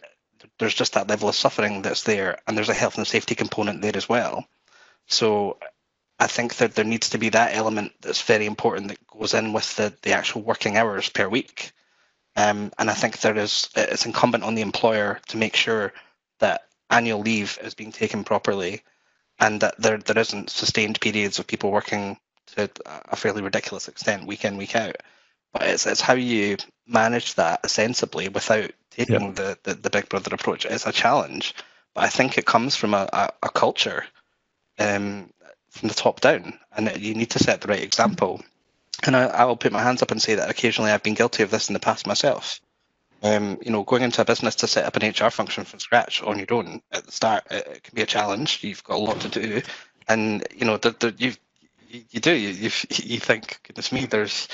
there's 0.59 0.74
just 0.74 0.92
that 0.92 1.09
level 1.09 1.29
of 1.29 1.35
suffering 1.35 1.83
that's 1.83 2.03
there 2.03 2.38
and 2.46 2.57
there's 2.57 2.68
a 2.68 2.74
health 2.74 2.98
and 2.98 3.07
safety 3.07 3.35
component 3.35 3.83
there 3.83 3.96
as 3.96 4.09
well. 4.09 4.44
So 5.07 5.59
i 6.20 6.29
think 6.29 6.57
that 6.57 6.77
there 6.77 6.85
needs 6.85 7.11
to 7.11 7.18
be 7.18 7.31
that 7.31 7.57
element 7.57 7.90
that's 8.00 8.22
very 8.22 8.46
important 8.46 8.87
that 8.87 9.05
goes 9.09 9.35
in 9.35 9.53
with 9.53 9.74
the, 9.74 9.92
the 10.03 10.12
actual 10.12 10.42
working 10.42 10.77
hours 10.77 11.09
per 11.09 11.29
week. 11.29 11.72
Um, 12.37 12.72
and 12.79 12.90
i 12.90 12.94
think 12.94 13.18
there 13.18 13.37
is 13.37 13.68
it's 13.74 14.07
incumbent 14.07 14.44
on 14.44 14.55
the 14.55 14.62
employer 14.62 15.20
to 15.29 15.37
make 15.37 15.57
sure 15.57 15.92
that 16.38 16.62
annual 16.94 17.20
leave 17.20 17.59
is 17.62 17.74
being 17.74 17.92
taken 17.92 18.24
properly 18.24 18.83
and 19.38 19.61
that 19.61 19.74
there, 19.78 19.98
there 19.98 20.18
isn't 20.18 20.50
sustained 20.50 21.00
periods 21.00 21.38
of 21.38 21.46
people 21.46 21.72
working 21.72 22.16
to 22.46 22.70
a 22.87 23.16
fairly 23.16 23.42
ridiculous 23.42 23.88
extent 23.88 24.26
week 24.26 24.44
in 24.44 24.57
week 24.57 24.76
out 24.76 24.96
but 25.54 25.62
it's, 25.62 25.87
it's 25.87 26.00
how 26.00 26.14
you 26.14 26.57
manage 26.87 27.35
that 27.35 27.70
sensibly 27.70 28.28
without 28.28 28.72
taking 28.90 29.22
yeah. 29.22 29.30
the, 29.30 29.59
the, 29.62 29.74
the, 29.74 29.90
big 29.90 30.09
brother 30.09 30.35
approach. 30.35 30.66
It's 30.66 30.87
a 30.87 30.92
challenge, 30.92 31.54
but 31.94 32.04
I 32.04 32.09
think 32.09 32.37
it 32.37 32.44
comes 32.44 32.74
from 32.74 32.92
a, 32.92 33.09
a, 33.12 33.30
a 33.44 33.48
culture 33.48 34.04
um, 34.80 35.30
from 35.70 35.88
the 35.88 35.94
top 35.94 36.20
down, 36.20 36.59
and 36.76 36.94
you 37.00 37.14
need 37.14 37.30
to 37.30 37.38
set 37.38 37.61
the 37.61 37.68
right 37.68 37.83
example. 37.83 38.42
And 39.07 39.16
I, 39.16 39.26
I 39.26 39.44
will 39.44 39.57
put 39.57 39.72
my 39.72 39.83
hands 39.83 40.02
up 40.02 40.11
and 40.11 40.20
say 40.20 40.35
that 40.35 40.50
occasionally 40.50 40.90
I've 40.90 41.04
been 41.04 41.14
guilty 41.14 41.44
of 41.44 41.50
this 41.50 41.68
in 41.68 41.74
the 41.74 41.80
past 41.80 42.07
myself. 42.07 42.61
Um, 43.24 43.58
you 43.62 43.70
know, 43.70 43.84
going 43.84 44.02
into 44.02 44.20
a 44.20 44.24
business 44.26 44.54
to 44.56 44.66
set 44.66 44.84
up 44.84 44.96
an 44.96 45.08
HR 45.08 45.30
function 45.30 45.64
from 45.64 45.80
scratch 45.80 46.22
on 46.22 46.38
your 46.38 46.52
own 46.52 46.82
at 46.92 47.06
the 47.06 47.12
start, 47.12 47.44
it, 47.50 47.82
can 47.82 47.94
be 47.94 48.02
a 48.02 48.06
challenge. 48.06 48.62
You've 48.62 48.84
got 48.84 48.96
a 48.96 49.02
lot 49.02 49.18
to 49.22 49.28
do, 49.30 49.62
and 50.06 50.46
you 50.54 50.66
know, 50.66 50.76
the, 50.76 50.90
the, 50.90 51.14
you 51.16 51.32
you 51.88 52.20
do 52.20 52.34
you 52.34 52.70
you 52.90 53.18
think, 53.18 53.60
goodness 53.62 53.92
me, 53.92 54.04
there's 54.04 54.48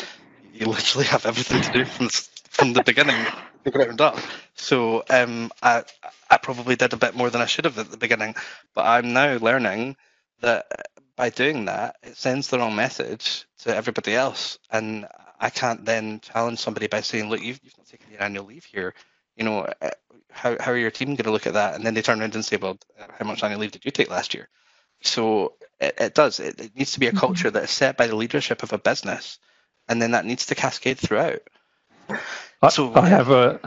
you 0.53 0.67
literally 0.67 1.07
have 1.07 1.27
everything 1.27 1.63
to 1.63 1.73
do 1.73 1.85
from 1.85 2.07
the, 2.07 2.29
from 2.45 2.73
the 2.73 2.85
beginning, 2.85 3.27
the 3.65 3.73
ground 3.73 4.01
up. 4.01 4.17
So 4.55 5.03
um, 5.11 5.51
I 5.65 5.83
I 6.31 6.37
probably 6.37 6.77
did 6.77 6.93
a 6.93 6.97
bit 6.97 7.17
more 7.17 7.29
than 7.29 7.41
I 7.41 7.47
should 7.47 7.65
have 7.65 7.77
at 7.77 7.91
the 7.91 7.97
beginning, 7.97 8.37
but 8.73 8.87
I'm 8.87 9.13
now 9.13 9.37
learning 9.39 9.97
that 10.43 10.67
by 11.21 11.29
doing 11.29 11.67
that, 11.67 11.97
it 12.03 12.17
sends 12.17 12.49
the 12.49 12.59
wrong 12.59 12.75
message 12.75 13.45
to 13.59 13.77
everybody 13.77 14.15
else, 14.15 14.59
and 14.71 15.07
I 15.39 15.51
can't 15.51 15.85
then 15.85 16.21
challenge 16.21 16.61
somebody 16.61 16.87
by 16.87 17.03
saying, 17.03 17.29
"Look, 17.29 17.43
you've, 17.43 17.61
you've 17.63 17.77
not 17.77 17.87
taken 17.87 18.11
your 18.11 18.23
annual 18.23 18.47
leave 18.47 18.65
here." 18.65 18.95
You 19.37 19.45
know, 19.45 19.61
uh, 19.83 19.91
how 20.31 20.57
how 20.59 20.73
are 20.73 20.79
your 20.79 20.91
team 20.91 21.09
going 21.09 21.25
to 21.25 21.31
look 21.31 21.47
at 21.47 21.53
that? 21.53 21.75
And 21.75 21.85
then 21.85 21.93
they 21.93 22.01
turn 22.01 22.21
around 22.23 22.35
and 22.37 22.45
say, 22.45 22.57
"Well, 22.57 22.79
how 23.19 23.27
much 23.27 23.43
annual 23.43 23.61
leave 23.61 23.73
did 23.73 23.85
you 23.85 23.91
take 23.91 24.09
last 24.09 24.33
year?" 24.33 24.49
So 25.03 25.57
it, 25.79 25.95
it 25.99 26.15
does. 26.15 26.41
It, 26.41 26.59
it 26.59 26.75
needs 26.75 26.93
to 26.93 27.01
be 27.01 27.07
a 27.07 27.11
mm-hmm. 27.11 27.19
culture 27.19 27.51
that 27.51 27.65
is 27.65 27.71
set 27.71 27.99
by 27.99 28.07
the 28.07 28.17
leadership 28.17 28.63
of 28.63 28.73
a 28.73 28.79
business 28.79 29.39
and 29.91 30.01
then 30.01 30.13
that 30.13 30.25
needs 30.25 30.47
to 30.47 30.55
cascade 30.55 30.99
throughout. 30.99 31.43
So 32.71 32.93
I, 32.95 33.01
I 33.01 33.09
have 33.09 33.31
a, 33.31 33.61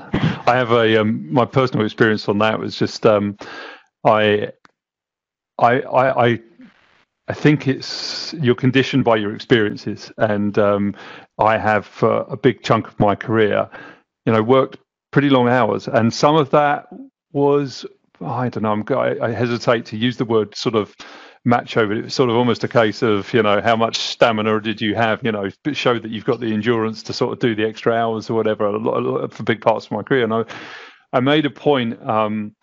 I 0.47 0.55
have 0.55 0.71
a 0.71 1.01
um, 1.01 1.31
my 1.31 1.45
personal 1.45 1.85
experience 1.85 2.27
on 2.27 2.39
that 2.39 2.59
was 2.59 2.79
just 2.79 3.05
um, 3.05 3.37
I, 4.03 4.53
I, 5.59 5.81
I, 5.81 6.25
I 6.25 6.39
I 7.27 7.33
think 7.33 7.67
it's 7.67 8.33
you're 8.33 8.55
conditioned 8.55 9.05
by 9.05 9.15
your 9.15 9.33
experiences, 9.33 10.11
and 10.17 10.57
um, 10.57 10.95
I 11.39 11.57
have 11.57 12.03
uh, 12.03 12.25
a 12.25 12.35
big 12.35 12.63
chunk 12.63 12.87
of 12.87 12.99
my 12.99 13.15
career, 13.15 13.69
you 14.25 14.33
know, 14.33 14.43
worked 14.43 14.77
pretty 15.11 15.29
long 15.29 15.47
hours, 15.47 15.87
and 15.87 16.13
some 16.13 16.35
of 16.35 16.49
that 16.49 16.87
was 17.31 17.85
I 18.21 18.49
don't 18.49 18.63
know. 18.63 18.71
I'm, 18.71 18.83
I, 18.89 19.27
I 19.27 19.31
hesitate 19.31 19.85
to 19.87 19.97
use 19.97 20.17
the 20.17 20.25
word 20.25 20.55
sort 20.55 20.75
of 20.75 20.95
macho, 21.45 21.87
but 21.87 21.97
it's 21.97 22.15
sort 22.15 22.29
of 22.29 22.35
almost 22.35 22.63
a 22.63 22.67
case 22.67 23.01
of, 23.01 23.33
you 23.33 23.43
know, 23.43 23.61
how 23.61 23.75
much 23.75 23.97
stamina 23.97 24.61
did 24.61 24.81
you 24.81 24.95
have, 24.95 25.23
you 25.23 25.31
know, 25.31 25.49
show 25.73 25.99
that 25.99 26.09
you've 26.09 26.25
got 26.25 26.39
the 26.39 26.53
endurance 26.53 27.03
to 27.03 27.13
sort 27.13 27.33
of 27.33 27.39
do 27.39 27.55
the 27.55 27.65
extra 27.65 27.93
hours 27.93 28.29
or 28.29 28.35
whatever 28.35 28.65
a 28.65 28.77
lot, 28.77 28.97
a 28.97 28.99
lot, 28.99 29.33
for 29.33 29.43
big 29.43 29.61
parts 29.61 29.85
of 29.85 29.91
my 29.91 30.03
career. 30.03 30.23
And 30.23 30.33
I, 30.33 30.43
I 31.11 31.19
made 31.19 31.45
a 31.45 31.49
point, 31.49 32.01
um, 32.07 32.55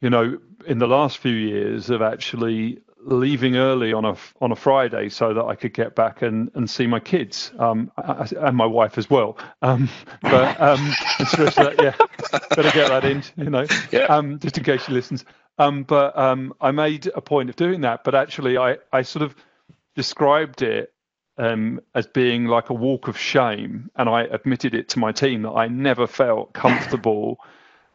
you 0.00 0.10
know, 0.10 0.38
in 0.66 0.78
the 0.78 0.88
last 0.88 1.18
few 1.18 1.32
years 1.32 1.90
of 1.90 2.02
actually 2.02 2.80
leaving 3.02 3.56
early 3.56 3.92
on 3.92 4.04
a 4.04 4.16
on 4.40 4.52
a 4.52 4.56
Friday 4.56 5.08
so 5.08 5.32
that 5.34 5.44
I 5.44 5.54
could 5.54 5.72
get 5.72 5.94
back 5.94 6.22
and, 6.22 6.50
and 6.54 6.68
see 6.68 6.86
my 6.86 7.00
kids 7.00 7.50
um, 7.58 7.90
and 7.96 8.56
my 8.56 8.66
wife 8.66 8.98
as 8.98 9.08
well. 9.08 9.38
Um, 9.62 9.88
but 10.22 10.60
um, 10.60 10.90
that, 11.18 11.76
yeah, 11.80 12.38
better 12.54 12.70
get 12.70 12.88
that 12.88 13.04
in, 13.04 13.22
you 13.36 13.50
know, 13.50 13.66
yeah. 13.90 14.04
um, 14.04 14.38
just 14.38 14.58
in 14.58 14.64
case 14.64 14.84
she 14.84 14.92
listens. 14.92 15.24
Um, 15.58 15.82
but 15.82 16.16
um, 16.16 16.54
I 16.60 16.70
made 16.70 17.06
a 17.14 17.20
point 17.20 17.50
of 17.50 17.56
doing 17.56 17.82
that. 17.82 18.04
But 18.04 18.14
actually, 18.14 18.56
I, 18.58 18.78
I 18.92 19.02
sort 19.02 19.22
of 19.22 19.34
described 19.94 20.62
it 20.62 20.92
um, 21.38 21.80
as 21.94 22.06
being 22.06 22.46
like 22.46 22.70
a 22.70 22.74
walk 22.74 23.08
of 23.08 23.18
shame. 23.18 23.90
And 23.96 24.08
I 24.08 24.22
admitted 24.22 24.74
it 24.74 24.90
to 24.90 24.98
my 24.98 25.12
team 25.12 25.42
that 25.42 25.52
I 25.52 25.68
never 25.68 26.06
felt 26.06 26.52
comfortable 26.52 27.38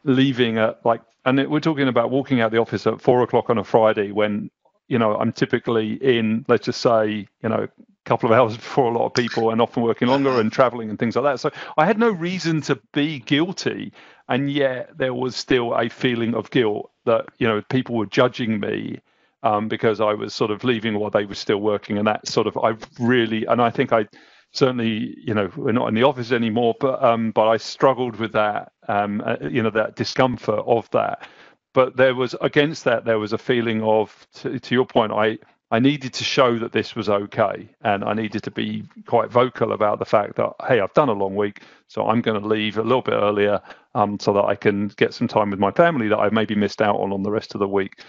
leaving 0.04 0.58
at 0.58 0.86
like, 0.86 1.02
and 1.26 1.40
it, 1.40 1.50
we're 1.50 1.60
talking 1.60 1.88
about 1.88 2.12
walking 2.12 2.40
out 2.40 2.52
the 2.52 2.60
office 2.60 2.86
at 2.86 3.02
four 3.02 3.24
o'clock 3.24 3.50
on 3.50 3.58
a 3.58 3.64
Friday 3.64 4.12
when, 4.12 4.52
you 4.88 5.00
know, 5.00 5.16
I'm 5.16 5.32
typically 5.32 5.94
in, 5.94 6.46
let's 6.48 6.66
just 6.66 6.82
say, 6.82 7.28
you 7.42 7.50
know, 7.50 7.64
a 7.64 7.70
couple 8.06 8.32
of 8.32 8.38
hours 8.38 8.56
before 8.56 8.92
a 8.92 8.98
lot 8.98 9.06
of 9.08 9.14
people 9.14 9.50
and 9.52 9.62
often 9.62 9.84
working 9.84 10.08
longer 10.08 10.40
and 10.40 10.52
traveling 10.52 10.90
and 10.90 11.00
things 11.00 11.16
like 11.16 11.26
that. 11.26 11.40
So 11.40 11.52
I 11.78 11.86
had 11.86 11.98
no 11.98 12.10
reason 12.10 12.62
to 12.62 12.80
be 12.94 13.20
guilty. 13.20 13.94
And 14.28 14.52
yet 14.52 14.98
there 14.98 15.14
was 15.14 15.36
still 15.36 15.74
a 15.76 15.90
feeling 15.90 16.34
of 16.34 16.50
guilt 16.50 16.92
that, 17.06 17.26
you 17.38 17.48
know, 17.48 17.62
people 17.70 17.96
were 17.96 18.08
judging 18.08 18.60
me 18.60 19.00
um, 19.44 19.68
because 19.68 20.02
I 20.02 20.14
was 20.14 20.34
sort 20.34 20.52
of 20.52 20.64
leaving 20.64 20.98
while 20.98 21.12
they 21.12 21.26
were 21.26 21.36
still 21.36 21.62
working. 21.62 21.98
And 21.98 22.08
that 22.08 22.28
sort 22.28 22.48
of, 22.48 22.58
I 22.58 22.76
really, 23.00 23.46
and 23.46 23.62
I 23.62 23.70
think 23.70 23.94
I 23.94 24.08
certainly, 24.52 25.16
you 25.24 25.34
know, 25.34 25.52
we're 25.56 25.74
not 25.74 25.88
in 25.90 25.94
the 25.96 26.04
office 26.04 26.32
anymore, 26.32 26.76
but, 26.80 27.04
um, 27.04 27.32
but 27.32 27.48
I 27.48 27.58
struggled 27.58 28.16
with 28.18 28.34
that, 28.34 28.72
um, 28.88 29.22
uh, 29.24 29.36
you 29.42 29.62
know, 29.62 29.70
that 29.72 29.96
discomfort 29.96 30.64
of 30.66 30.90
that. 30.92 31.28
But 31.76 31.98
there 31.98 32.16
was, 32.16 32.34
against 32.40 32.86
that, 32.86 33.04
there 33.04 33.20
was 33.20 33.34
a 33.34 33.38
feeling 33.38 33.84
of, 33.84 34.26
to, 34.36 34.58
to 34.58 34.74
your 34.74 34.86
point, 34.86 35.12
I, 35.12 35.38
I 35.72 35.80
needed 35.80 36.14
to 36.14 36.24
show 36.24 36.58
that 36.58 36.72
this 36.72 36.96
was 36.96 37.10
okay, 37.10 37.68
and 37.82 38.02
I 38.02 38.14
needed 38.14 38.44
to 38.44 38.52
be 38.52 38.86
quite 39.06 39.30
vocal 39.30 39.74
about 39.74 40.00
the 40.00 40.06
fact 40.06 40.38
that 40.38 40.54
hey, 40.70 40.80
I've 40.80 40.94
done 40.94 41.10
a 41.10 41.14
long 41.14 41.36
week, 41.36 41.64
so 41.90 42.08
I'm 42.08 42.22
going 42.22 42.42
to 42.42 42.48
leave 42.48 42.78
a 42.78 42.82
little 42.82 43.02
bit 43.02 43.16
earlier, 43.16 43.62
um, 43.94 44.18
so 44.22 44.32
that 44.32 44.46
I 44.46 44.56
can 44.56 44.88
get 44.88 45.14
some 45.14 45.28
time 45.28 45.50
with 45.50 45.60
my 45.60 45.72
family 45.72 46.08
that 46.08 46.18
I 46.18 46.30
maybe 46.30 46.56
missed 46.56 46.82
out 46.82 46.96
on 46.96 47.12
on 47.12 47.24
the 47.24 47.32
rest 47.32 47.56
of 47.56 47.60
the 47.60 47.68
week. 47.68 48.00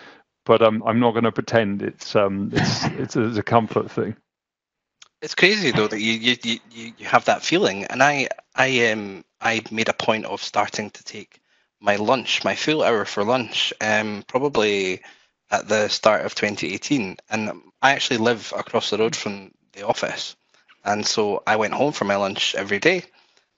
But 0.44 0.62
um, 0.62 0.80
I'm 0.86 1.00
not 1.00 1.10
going 1.10 1.24
to 1.24 1.32
pretend 1.32 1.82
it's 1.82 2.14
um, 2.14 2.50
it's, 2.52 2.84
it's 3.00 3.16
it's 3.16 3.36
a 3.36 3.42
comfort 3.42 3.90
thing. 3.90 4.14
It's 5.22 5.34
crazy 5.34 5.72
though 5.72 5.88
that 5.88 6.00
you 6.00 6.12
you 6.12 6.36
you 6.44 6.92
you 6.98 7.06
have 7.06 7.24
that 7.24 7.42
feeling, 7.42 7.82
and 7.86 8.00
I 8.00 8.28
I 8.54 8.92
um 8.92 9.24
I 9.40 9.62
made 9.72 9.88
a 9.88 9.92
point 9.92 10.24
of 10.26 10.40
starting 10.40 10.90
to 10.90 11.02
take 11.02 11.40
my 11.80 11.96
lunch, 11.96 12.44
my 12.44 12.54
full 12.54 12.82
hour 12.82 13.04
for 13.04 13.24
lunch, 13.24 13.72
um 13.80 14.24
probably 14.26 15.02
at 15.50 15.68
the 15.68 15.88
start 15.88 16.24
of 16.24 16.34
2018, 16.34 17.16
and 17.30 17.50
I 17.82 17.92
actually 17.92 18.18
live 18.18 18.52
across 18.56 18.90
the 18.90 18.98
road 18.98 19.14
from 19.14 19.52
the 19.72 19.86
office, 19.86 20.36
and 20.84 21.06
so 21.06 21.42
I 21.46 21.56
went 21.56 21.74
home 21.74 21.92
for 21.92 22.04
my 22.04 22.16
lunch 22.16 22.54
every 22.54 22.78
day. 22.78 23.04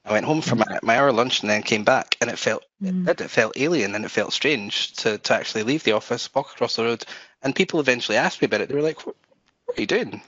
I 0.04 0.12
went 0.12 0.26
home 0.26 0.40
for 0.40 0.54
my, 0.54 0.78
my 0.83 0.96
hour 0.96 1.12
lunch 1.12 1.42
and 1.42 1.50
then 1.50 1.62
came 1.62 1.85
back, 1.85 2.16
and 2.20 2.31
it 2.31 2.38
felt 2.38 2.64
mm. 2.83 3.09
it, 3.09 3.20
it 3.20 3.31
felt 3.31 3.57
alien 3.57 3.94
and 3.94 4.04
it 4.04 4.11
felt 4.11 4.33
strange 4.33 4.92
to 4.94 5.18
to 5.18 5.35
actually 5.35 5.64
leave 5.64 5.85
the 5.85 5.92
office, 5.92 6.33
walk 6.35 6.52
across 6.52 6.76
the 6.76 6.85
road, 6.85 7.04
and 7.42 7.54
people 7.54 7.81
eventually 7.81 8.18
asked 8.18 8.40
me 8.40 8.46
about 8.46 8.61
it. 8.61 8.68
They 8.68 8.74
were 8.74 8.83
like, 8.83 9.07
"What, 9.07 9.16
what 9.64 9.78
are 9.78 9.81
you 9.81 9.87
doing? 9.87 10.22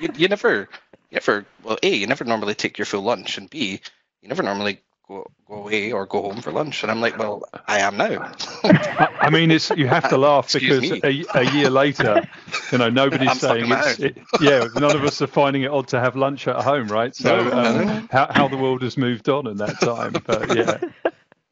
you, 0.00 0.08
you 0.16 0.28
never." 0.28 0.68
you 1.10 1.16
never 1.16 1.46
well 1.62 1.78
a 1.82 1.94
you 1.94 2.06
never 2.06 2.24
normally 2.24 2.54
take 2.54 2.78
your 2.78 2.86
full 2.86 3.02
lunch, 3.02 3.38
and 3.38 3.48
b 3.50 3.80
you 4.22 4.28
never 4.28 4.42
normally 4.42 4.80
go, 5.08 5.26
go 5.46 5.54
away 5.54 5.92
or 5.92 6.06
go 6.06 6.22
home 6.22 6.40
for 6.40 6.52
lunch. 6.52 6.82
And 6.82 6.92
I'm 6.92 7.00
like, 7.00 7.18
well, 7.18 7.42
I 7.66 7.80
am 7.80 7.96
now. 7.96 8.32
I, 8.64 9.30
mean, 9.32 9.50
it's 9.50 9.70
you 9.70 9.88
have 9.88 10.08
to 10.10 10.18
laugh 10.18 10.52
because 10.52 10.90
a, 11.02 11.24
a, 11.34 11.50
year 11.52 11.70
later, 11.70 12.28
you 12.70 12.78
know, 12.78 12.90
nobody's 12.90 13.40
saying 13.40 13.66
it's 13.68 13.98
it, 13.98 14.18
yeah. 14.40 14.66
None 14.74 14.94
of 14.94 15.02
us 15.04 15.20
are 15.22 15.26
finding 15.26 15.62
it 15.62 15.70
odd 15.70 15.88
to 15.88 16.00
have 16.00 16.14
lunch 16.14 16.46
at 16.46 16.62
home, 16.62 16.88
right? 16.88 17.14
So 17.16 17.42
no, 17.42 17.52
um, 17.52 17.86
no. 17.86 18.08
How, 18.10 18.28
how 18.30 18.48
the 18.48 18.56
world 18.56 18.82
has 18.82 18.96
moved 18.96 19.28
on 19.28 19.46
in 19.46 19.56
that 19.56 19.80
time, 19.80 20.14
but 20.24 20.56
yeah. 20.56 20.78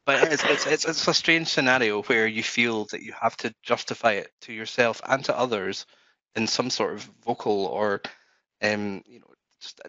But 0.05 0.33
it's, 0.33 0.45
it's, 0.45 0.67
it's, 0.67 0.85
it's 0.85 1.09
a 1.09 1.15
strange 1.15 1.49
scenario 1.49 2.01
where 2.03 2.29
you 2.29 2.45
feel 2.45 2.85
that 2.93 3.03
you 3.03 3.13
have 3.21 3.37
to 3.39 3.53
justify 3.65 4.13
it 4.13 4.31
to 4.43 4.53
yourself 4.53 5.01
and 5.05 5.25
to 5.25 5.37
others 5.37 5.85
in 6.37 6.47
some 6.47 6.71
sort 6.71 6.95
of 6.95 7.11
vocal 7.25 7.67
or, 7.67 8.03
um, 8.63 9.03
you 9.05 9.19
know, 9.19 9.27
just 9.61 9.81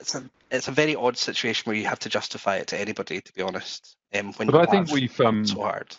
it's 0.00 0.14
a 0.14 0.24
it's 0.50 0.68
a 0.68 0.72
very 0.72 0.94
odd 0.94 1.16
situation 1.16 1.64
where 1.66 1.76
you 1.76 1.86
have 1.86 1.98
to 2.00 2.08
justify 2.08 2.56
it 2.56 2.68
to 2.68 2.78
anybody. 2.78 3.20
To 3.20 3.32
be 3.32 3.42
honest, 3.42 3.96
um, 4.14 4.32
when 4.34 4.48
but 4.48 4.68
I 4.68 4.70
think 4.70 4.90
we've 4.90 5.20
um, 5.20 5.46
so 5.46 5.62
hard. 5.62 5.96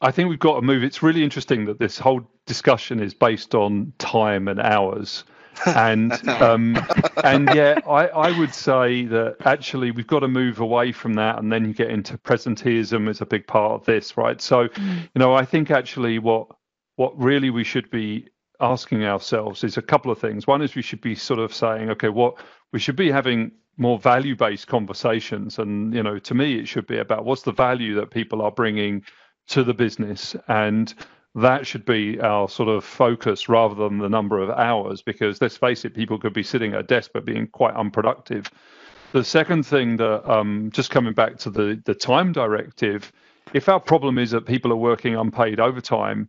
I 0.00 0.10
think 0.10 0.28
we've 0.28 0.38
got 0.38 0.56
to 0.56 0.62
move. 0.62 0.82
It's 0.82 1.02
really 1.02 1.24
interesting 1.24 1.64
that 1.66 1.78
this 1.78 1.98
whole 1.98 2.28
discussion 2.44 3.00
is 3.00 3.14
based 3.14 3.54
on 3.54 3.92
time 3.98 4.48
and 4.48 4.60
hours. 4.60 5.24
and 5.66 6.12
um, 6.28 6.76
and 7.24 7.48
yeah, 7.54 7.78
I, 7.88 8.08
I 8.08 8.38
would 8.38 8.54
say 8.54 9.06
that 9.06 9.36
actually 9.46 9.90
we've 9.90 10.06
got 10.06 10.20
to 10.20 10.28
move 10.28 10.60
away 10.60 10.92
from 10.92 11.14
that, 11.14 11.38
and 11.38 11.50
then 11.50 11.64
you 11.64 11.72
get 11.72 11.88
into 11.88 12.18
presenteeism 12.18 13.08
is 13.08 13.22
a 13.22 13.26
big 13.26 13.46
part 13.46 13.72
of 13.72 13.86
this, 13.86 14.18
right? 14.18 14.38
So, 14.40 14.68
mm. 14.68 15.00
you 15.00 15.18
know, 15.18 15.34
I 15.34 15.46
think 15.46 15.70
actually 15.70 16.18
what 16.18 16.48
what 16.96 17.18
really 17.18 17.48
we 17.48 17.64
should 17.64 17.90
be 17.90 18.28
asking 18.60 19.04
ourselves 19.04 19.64
is 19.64 19.76
a 19.76 19.82
couple 19.82 20.10
of 20.10 20.18
things. 20.18 20.46
One 20.46 20.62
is 20.62 20.74
we 20.74 20.82
should 20.82 21.00
be 21.00 21.14
sort 21.14 21.40
of 21.40 21.54
saying, 21.54 21.90
okay, 21.90 22.08
what 22.08 22.36
we 22.72 22.78
should 22.78 22.96
be 22.96 23.10
having 23.10 23.52
more 23.76 23.98
value-based 23.98 24.66
conversations, 24.66 25.58
and 25.58 25.94
you 25.94 26.02
know, 26.02 26.18
to 26.18 26.34
me, 26.34 26.58
it 26.58 26.66
should 26.68 26.86
be 26.86 26.98
about 26.98 27.24
what's 27.24 27.42
the 27.42 27.52
value 27.52 27.94
that 27.96 28.10
people 28.10 28.42
are 28.42 28.50
bringing 28.50 29.02
to 29.48 29.62
the 29.62 29.74
business, 29.74 30.34
and 30.48 30.94
that 31.34 31.66
should 31.66 31.84
be 31.84 32.18
our 32.20 32.48
sort 32.48 32.68
of 32.68 32.84
focus 32.84 33.48
rather 33.48 33.74
than 33.74 33.98
the 33.98 34.08
number 34.08 34.40
of 34.40 34.50
hours. 34.50 35.02
Because 35.02 35.40
let's 35.40 35.56
face 35.56 35.84
it, 35.84 35.94
people 35.94 36.18
could 36.18 36.32
be 36.32 36.42
sitting 36.42 36.72
at 36.72 36.80
a 36.80 36.82
desk 36.82 37.10
but 37.12 37.26
being 37.26 37.46
quite 37.46 37.74
unproductive. 37.74 38.50
The 39.12 39.22
second 39.22 39.64
thing 39.64 39.98
that, 39.98 40.28
um, 40.30 40.70
just 40.72 40.90
coming 40.90 41.12
back 41.12 41.36
to 41.38 41.50
the 41.50 41.80
the 41.84 41.94
time 41.94 42.32
directive, 42.32 43.12
if 43.52 43.68
our 43.68 43.80
problem 43.80 44.18
is 44.18 44.30
that 44.30 44.46
people 44.46 44.72
are 44.72 44.76
working 44.76 45.14
unpaid 45.14 45.60
overtime 45.60 46.28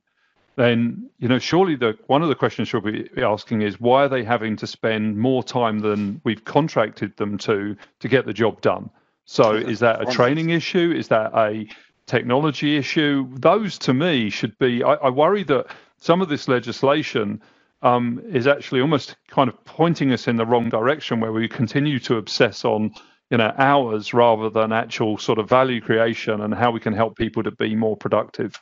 then 0.58 1.10
you 1.20 1.28
know 1.28 1.40
surely 1.40 1.76
the 1.76 1.98
one 2.08 2.22
of 2.22 2.30
the 2.30 2.36
questions 2.36 2.74
you'll 2.74 2.82
be 2.82 3.10
asking 3.18 3.62
is 3.62 3.80
why 3.80 4.04
are 4.04 4.10
they 4.10 4.24
having 4.24 4.58
to 4.58 4.68
spend 4.68 5.18
more 5.18 5.44
time 5.44 5.80
than 5.80 6.20
we've 6.26 6.44
contracted 6.44 7.16
them 7.18 7.38
to 7.38 7.78
to 8.00 8.08
get 8.08 8.26
the 8.26 8.34
job 8.34 8.60
done? 8.62 8.90
So 9.26 9.54
is 9.54 9.80
that 9.80 10.02
a 10.02 10.12
training 10.12 10.50
issue? 10.50 10.94
Is 10.96 11.08
that 11.10 11.32
a 11.34 11.68
technology 12.08 12.76
issue? 12.76 13.28
Those 13.36 13.78
to 13.80 13.94
me 13.94 14.30
should 14.30 14.58
be 14.58 14.84
i, 14.84 14.94
I 14.96 15.10
worry 15.10 15.44
that 15.44 15.68
some 16.00 16.22
of 16.22 16.30
this 16.30 16.48
legislation 16.48 17.42
um, 17.84 18.22
is 18.28 18.48
actually 18.48 18.82
almost 18.82 19.16
kind 19.28 19.50
of 19.50 19.64
pointing 19.66 20.12
us 20.12 20.28
in 20.28 20.38
the 20.38 20.46
wrong 20.46 20.70
direction 20.70 21.20
where 21.20 21.32
we 21.32 21.48
continue 21.48 22.00
to 22.00 22.18
obsess 22.18 22.66
on 22.66 22.92
you 23.30 23.38
know 23.38 23.54
hours 23.58 24.14
rather 24.14 24.50
than 24.50 24.72
actual 24.72 25.20
sort 25.20 25.38
of 25.38 25.48
value 25.48 25.82
creation 25.82 26.42
and 26.42 26.56
how 26.56 26.72
we 26.72 26.80
can 26.80 26.94
help 26.94 27.16
people 27.16 27.44
to 27.44 27.52
be 27.52 27.76
more 27.76 27.96
productive 27.96 28.60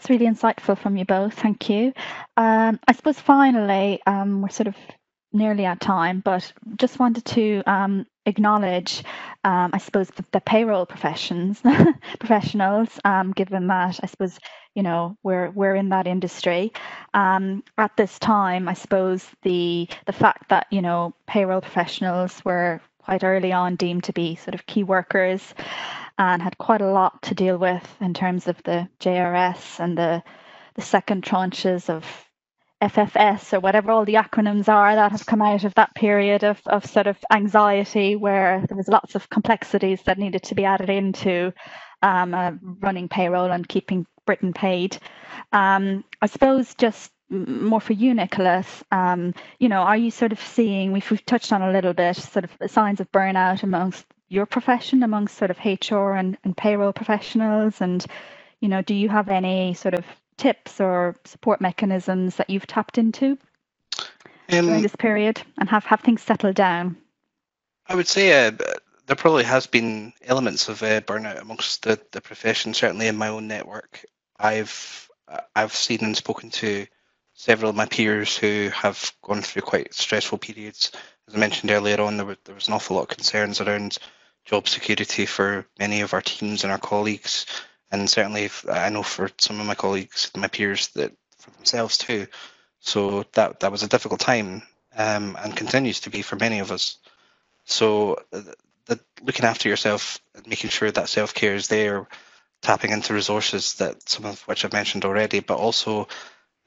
it's 0.00 0.08
really 0.08 0.26
insightful 0.26 0.78
from 0.78 0.96
you 0.96 1.04
both. 1.04 1.34
Thank 1.34 1.68
you. 1.68 1.92
Um, 2.38 2.80
I 2.88 2.92
suppose 2.92 3.20
finally, 3.20 4.00
um, 4.06 4.40
we're 4.40 4.48
sort 4.48 4.66
of 4.68 4.74
nearly 5.30 5.66
at 5.66 5.78
time, 5.78 6.20
but 6.24 6.50
just 6.76 6.98
wanted 6.98 7.26
to 7.26 7.62
um, 7.66 8.06
acknowledge, 8.24 9.04
um, 9.44 9.70
I 9.74 9.78
suppose, 9.78 10.08
the, 10.08 10.24
the 10.32 10.40
payroll 10.40 10.86
professions, 10.86 11.60
professionals, 12.18 12.98
um, 13.04 13.32
given 13.32 13.66
that 13.66 14.00
I 14.02 14.06
suppose 14.06 14.38
you 14.74 14.82
know 14.82 15.18
we're 15.22 15.50
we're 15.50 15.74
in 15.74 15.90
that 15.90 16.06
industry 16.06 16.72
um, 17.12 17.62
at 17.76 17.94
this 17.98 18.18
time. 18.18 18.70
I 18.70 18.74
suppose 18.74 19.26
the 19.42 19.86
the 20.06 20.14
fact 20.14 20.48
that 20.48 20.66
you 20.70 20.80
know 20.80 21.14
payroll 21.26 21.60
professionals 21.60 22.42
were 22.42 22.80
quite 23.04 23.24
early 23.24 23.52
on 23.52 23.76
deemed 23.76 24.04
to 24.04 24.12
be 24.12 24.36
sort 24.36 24.54
of 24.54 24.66
key 24.66 24.84
workers 24.84 25.54
and 26.18 26.42
had 26.42 26.58
quite 26.58 26.80
a 26.80 26.90
lot 26.90 27.22
to 27.22 27.34
deal 27.34 27.56
with 27.56 27.96
in 28.00 28.14
terms 28.14 28.46
of 28.48 28.62
the 28.64 28.88
JRS 29.00 29.80
and 29.80 29.96
the 29.96 30.22
the 30.74 30.82
second 30.82 31.24
tranches 31.24 31.88
of 31.90 32.04
FFS 32.82 33.52
or 33.52 33.60
whatever 33.60 33.90
all 33.90 34.04
the 34.04 34.14
acronyms 34.14 34.68
are 34.68 34.94
that 34.94 35.12
have 35.12 35.26
come 35.26 35.42
out 35.42 35.64
of 35.64 35.74
that 35.74 35.94
period 35.94 36.44
of, 36.44 36.60
of 36.66 36.86
sort 36.86 37.06
of 37.06 37.18
anxiety 37.30 38.16
where 38.16 38.64
there 38.66 38.76
was 38.76 38.88
lots 38.88 39.14
of 39.14 39.28
complexities 39.28 40.00
that 40.04 40.18
needed 40.18 40.42
to 40.44 40.54
be 40.54 40.64
added 40.64 40.88
into 40.88 41.52
um, 42.02 42.32
uh, 42.32 42.52
running 42.80 43.08
payroll 43.08 43.50
and 43.50 43.68
keeping 43.68 44.06
Britain 44.24 44.54
paid. 44.54 44.96
Um, 45.52 46.04
I 46.22 46.26
suppose 46.26 46.74
just 46.74 47.10
more 47.30 47.80
for 47.80 47.92
you, 47.92 48.12
Nicholas, 48.12 48.82
um, 48.90 49.34
you 49.58 49.68
know, 49.68 49.80
are 49.80 49.96
you 49.96 50.10
sort 50.10 50.32
of 50.32 50.40
seeing, 50.40 50.92
we've, 50.92 51.08
we've 51.10 51.24
touched 51.24 51.52
on 51.52 51.62
a 51.62 51.72
little 51.72 51.92
bit, 51.92 52.16
sort 52.16 52.44
of 52.44 52.70
signs 52.70 53.00
of 53.00 53.10
burnout 53.12 53.62
amongst 53.62 54.04
your 54.28 54.46
profession, 54.46 55.02
amongst 55.02 55.36
sort 55.36 55.50
of 55.50 55.58
HR 55.64 56.12
and, 56.12 56.36
and 56.44 56.56
payroll 56.56 56.92
professionals? 56.92 57.80
And, 57.80 58.04
you 58.60 58.68
know, 58.68 58.82
do 58.82 58.94
you 58.94 59.08
have 59.08 59.28
any 59.28 59.74
sort 59.74 59.94
of 59.94 60.04
tips 60.36 60.80
or 60.80 61.16
support 61.24 61.60
mechanisms 61.60 62.36
that 62.36 62.50
you've 62.50 62.66
tapped 62.66 62.98
into 62.98 63.38
um, 64.50 64.66
during 64.66 64.82
this 64.82 64.96
period 64.96 65.40
and 65.58 65.68
have, 65.68 65.84
have 65.84 66.00
things 66.00 66.22
settled 66.22 66.56
down? 66.56 66.96
I 67.86 67.94
would 67.94 68.08
say 68.08 68.46
uh, 68.46 68.52
there 69.06 69.16
probably 69.16 69.44
has 69.44 69.66
been 69.66 70.12
elements 70.24 70.68
of 70.68 70.82
uh, 70.82 71.00
burnout 71.02 71.40
amongst 71.40 71.82
the, 71.82 72.00
the 72.12 72.20
profession, 72.20 72.74
certainly 72.74 73.06
in 73.06 73.16
my 73.16 73.28
own 73.28 73.46
network. 73.46 74.04
I've 74.38 75.08
I've 75.54 75.74
seen 75.74 76.00
and 76.02 76.16
spoken 76.16 76.50
to 76.50 76.86
several 77.40 77.70
of 77.70 77.76
my 77.76 77.86
peers 77.86 78.36
who 78.36 78.68
have 78.68 79.14
gone 79.22 79.40
through 79.40 79.62
quite 79.62 79.94
stressful 79.94 80.36
periods. 80.36 80.92
As 81.26 81.34
I 81.34 81.38
mentioned 81.38 81.70
earlier 81.70 81.98
on, 81.98 82.18
there, 82.18 82.26
were, 82.26 82.36
there 82.44 82.54
was 82.54 82.68
an 82.68 82.74
awful 82.74 82.96
lot 82.96 83.04
of 83.10 83.16
concerns 83.16 83.62
around 83.62 83.96
job 84.44 84.68
security 84.68 85.24
for 85.24 85.64
many 85.78 86.02
of 86.02 86.12
our 86.12 86.20
teams 86.20 86.64
and 86.64 86.70
our 86.70 86.78
colleagues, 86.78 87.46
and 87.90 88.10
certainly 88.10 88.42
if, 88.42 88.68
I 88.68 88.90
know 88.90 89.02
for 89.02 89.30
some 89.38 89.58
of 89.58 89.64
my 89.64 89.74
colleagues, 89.74 90.30
my 90.36 90.48
peers, 90.48 90.88
that 90.88 91.12
for 91.38 91.50
themselves 91.52 91.96
too. 91.96 92.26
So 92.80 93.24
that 93.32 93.60
that 93.60 93.72
was 93.72 93.82
a 93.82 93.88
difficult 93.88 94.20
time, 94.20 94.62
um, 94.94 95.38
and 95.42 95.56
continues 95.56 96.00
to 96.00 96.10
be 96.10 96.20
for 96.20 96.36
many 96.36 96.58
of 96.58 96.70
us. 96.70 96.98
So 97.64 98.18
the, 98.32 98.54
the 98.84 99.00
looking 99.22 99.46
after 99.46 99.70
yourself 99.70 100.18
making 100.46 100.68
sure 100.70 100.90
that 100.90 101.08
self 101.08 101.32
care 101.32 101.54
is 101.54 101.68
there, 101.68 102.06
tapping 102.60 102.90
into 102.90 103.14
resources 103.14 103.74
that 103.74 104.06
some 104.06 104.26
of 104.26 104.42
which 104.42 104.62
I've 104.62 104.74
mentioned 104.74 105.06
already, 105.06 105.40
but 105.40 105.56
also 105.56 106.06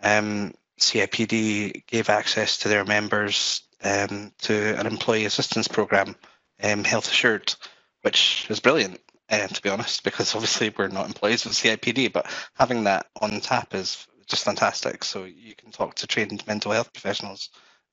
um, 0.02 0.54
CIPD 0.92 1.86
gave 1.88 2.10
access 2.10 2.58
to 2.60 2.70
their 2.70 2.86
members 2.86 3.62
um, 3.84 4.32
to 4.40 4.80
an 4.80 4.88
employee 4.88 5.26
assistance 5.26 5.68
program, 5.68 6.16
um, 6.62 6.84
Health 6.84 7.08
Assured, 7.08 7.54
which 8.02 8.48
is 8.50 8.60
brilliant, 8.60 9.00
uh, 9.30 9.48
to 9.48 9.62
be 9.62 9.70
honest, 9.70 10.04
because 10.04 10.34
obviously 10.36 10.74
we're 10.76 10.88
not 10.88 11.08
employees 11.08 11.46
of 11.46 11.54
CIPD, 11.54 12.12
but 12.12 12.28
having 12.56 12.86
that 12.86 13.08
on 13.22 13.40
tap 13.42 13.74
is 13.74 14.08
just 14.28 14.46
fantastic. 14.46 15.04
So 15.04 15.24
you 15.24 15.56
can 15.56 15.72
talk 15.72 15.96
to 15.96 16.08
trained 16.08 16.46
mental 16.48 16.72
health 16.72 16.94
professionals 16.94 17.50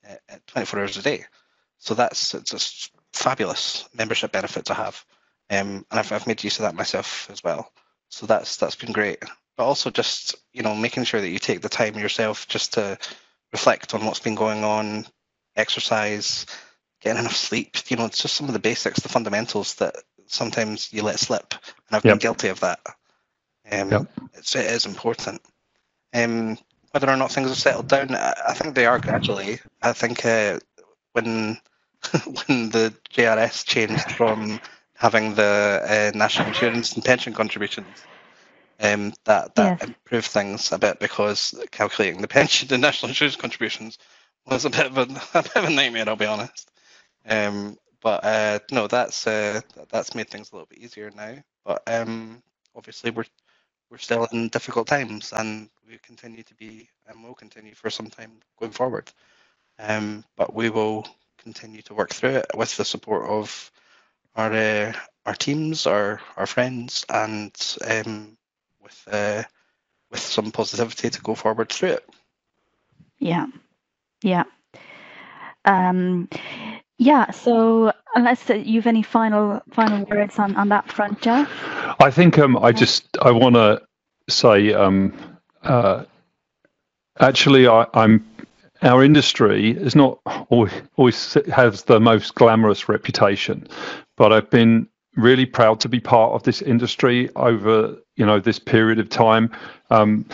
uh, 0.09 0.37
24 0.48 0.81
hours 0.81 0.96
a 0.96 1.03
day. 1.03 1.24
So 1.79 1.94
that's 1.94 2.33
just 2.44 2.90
fabulous 3.12 3.88
membership 3.94 4.33
benefit 4.33 4.66
to 4.66 4.74
have. 4.74 5.05
Um, 5.48 5.85
and 5.90 5.98
I've, 5.98 6.12
I've 6.12 6.26
made 6.26 6.44
use 6.44 6.59
of 6.59 6.64
that 6.64 6.74
myself 6.74 7.29
as 7.31 7.42
well. 7.42 7.72
So 8.09 8.26
that's 8.26 8.57
that's 8.57 8.76
been 8.76 8.92
great 8.92 9.22
but 9.56 9.64
also 9.64 9.90
just 9.90 10.34
you 10.52 10.62
know 10.62 10.74
making 10.74 11.04
sure 11.04 11.20
that 11.20 11.28
you 11.28 11.38
take 11.38 11.60
the 11.60 11.68
time 11.68 11.98
yourself 11.98 12.48
just 12.48 12.74
to 12.74 12.98
reflect 13.52 13.94
on 13.94 14.04
what's 14.04 14.20
been 14.20 14.34
going 14.34 14.64
on, 14.64 15.06
exercise, 15.56 16.46
getting 17.00 17.20
enough 17.20 17.36
sleep. 17.36 17.76
You 17.88 17.96
know, 17.96 18.06
it's 18.06 18.22
just 18.22 18.34
some 18.34 18.46
of 18.46 18.52
the 18.52 18.58
basics, 18.58 19.00
the 19.00 19.08
fundamentals 19.08 19.74
that 19.76 19.96
sometimes 20.26 20.92
you 20.92 21.02
let 21.02 21.18
slip, 21.18 21.52
and 21.52 21.96
I've 21.96 22.04
yep. 22.04 22.14
been 22.14 22.18
guilty 22.18 22.48
of 22.48 22.60
that. 22.60 22.80
Um, 23.70 23.90
yep. 23.90 24.06
it's, 24.34 24.54
it 24.56 24.66
is 24.66 24.86
important. 24.86 25.42
Um, 26.14 26.58
whether 26.92 27.08
or 27.08 27.16
not 27.16 27.30
things 27.30 27.48
have 27.48 27.58
settled 27.58 27.88
down, 27.88 28.14
I 28.14 28.52
think 28.54 28.74
they 28.74 28.86
are 28.86 28.98
gradually. 28.98 29.60
I 29.82 29.92
think 29.92 30.24
uh, 30.24 30.58
when 31.12 31.58
when 32.24 32.70
the 32.70 32.94
JRS 33.12 33.64
changed 33.64 34.10
from 34.12 34.60
having 34.94 35.34
the 35.34 36.12
uh, 36.14 36.18
national 36.18 36.48
insurance 36.48 36.94
and 36.94 37.04
pension 37.04 37.32
contributions 37.32 37.86
um, 38.81 39.12
that 39.25 39.55
that 39.55 39.81
yes. 39.81 39.88
improved 39.88 40.27
things 40.27 40.73
a 40.73 40.79
bit 40.79 40.99
because 40.99 41.55
calculating 41.71 42.21
the 42.21 42.29
pension 42.29 42.73
and 42.73 42.83
national 42.83 43.11
insurance 43.11 43.37
contributions 43.37 43.99
was 44.47 44.64
a 44.64 44.71
bit 44.71 44.87
of 44.87 44.99
a, 44.99 45.03
a 45.38 45.43
bit 45.43 45.57
of 45.57 45.64
a 45.64 45.71
nightmare. 45.71 46.09
I'll 46.09 46.16
be 46.16 46.27
honest. 46.27 46.71
Um, 47.27 47.77
but 48.01 48.25
uh, 48.25 48.59
no, 48.71 48.87
that's 48.87 49.27
uh, 49.27 49.61
that's 49.90 50.14
made 50.14 50.29
things 50.29 50.51
a 50.51 50.55
little 50.55 50.69
bit 50.69 50.79
easier 50.79 51.11
now. 51.14 51.37
But 51.64 51.83
um, 51.87 52.43
obviously, 52.75 53.11
we're 53.11 53.27
we're 53.90 53.99
still 53.99 54.27
in 54.33 54.49
difficult 54.49 54.87
times, 54.87 55.33
and 55.37 55.69
we 55.87 55.99
continue 55.99 56.43
to 56.45 56.55
be, 56.55 56.88
and 57.07 57.23
will 57.23 57.35
continue 57.35 57.75
for 57.75 57.90
some 57.90 58.09
time 58.09 58.33
going 58.59 58.73
forward. 58.73 59.11
Um, 59.79 60.25
but 60.37 60.55
we 60.55 60.71
will 60.71 61.07
continue 61.38 61.83
to 61.83 61.95
work 61.95 62.11
through 62.11 62.37
it 62.37 62.47
with 62.55 62.77
the 62.77 62.85
support 62.85 63.29
of 63.29 63.71
our 64.37 64.53
uh, 64.53 64.93
our 65.27 65.35
teams, 65.35 65.87
our 65.87 66.21
our 66.37 66.47
friends, 66.47 67.05
and 67.11 67.53
um, 67.87 68.38
with 68.90 69.14
uh, 69.14 69.42
with 70.11 70.20
some 70.20 70.50
positivity 70.50 71.11
to 71.11 71.20
go 71.22 71.35
forward 71.35 71.68
through 71.70 71.90
it. 71.90 72.09
Yeah, 73.18 73.46
yeah, 74.22 74.44
um, 75.64 76.29
yeah. 76.98 77.31
So 77.31 77.92
unless 78.14 78.48
you've 78.48 78.87
any 78.87 79.03
final 79.03 79.62
final 79.72 80.05
words 80.05 80.38
on 80.38 80.57
on 80.57 80.68
that 80.70 80.90
front, 80.90 81.20
Jeff. 81.20 81.48
I 82.00 82.11
think 82.11 82.38
um, 82.38 82.57
I 82.57 82.72
just 82.72 83.16
I 83.20 83.31
want 83.31 83.55
to 83.57 83.83
say 84.29 84.72
um, 84.72 85.12
uh, 85.62 86.05
actually 87.18 87.68
I, 87.68 87.87
I'm 87.94 88.24
our 88.83 89.05
industry 89.05 89.72
is 89.72 89.94
not 89.94 90.20
always, 90.48 90.72
always 90.96 91.37
has 91.53 91.83
the 91.83 92.00
most 92.00 92.35
glamorous 92.35 92.88
reputation, 92.88 93.66
but 94.16 94.33
I've 94.33 94.48
been 94.48 94.88
really 95.16 95.46
proud 95.46 95.81
to 95.81 95.88
be 95.88 96.01
part 96.01 96.33
of 96.33 96.42
this 96.44 96.62
industry 96.62 97.29
over 97.37 97.96
you 98.16 98.27
know 98.27 98.40
this 98.40 98.59
period 98.59 98.99
of 98.99 99.09
time. 99.09 99.51
Um, 99.90 100.27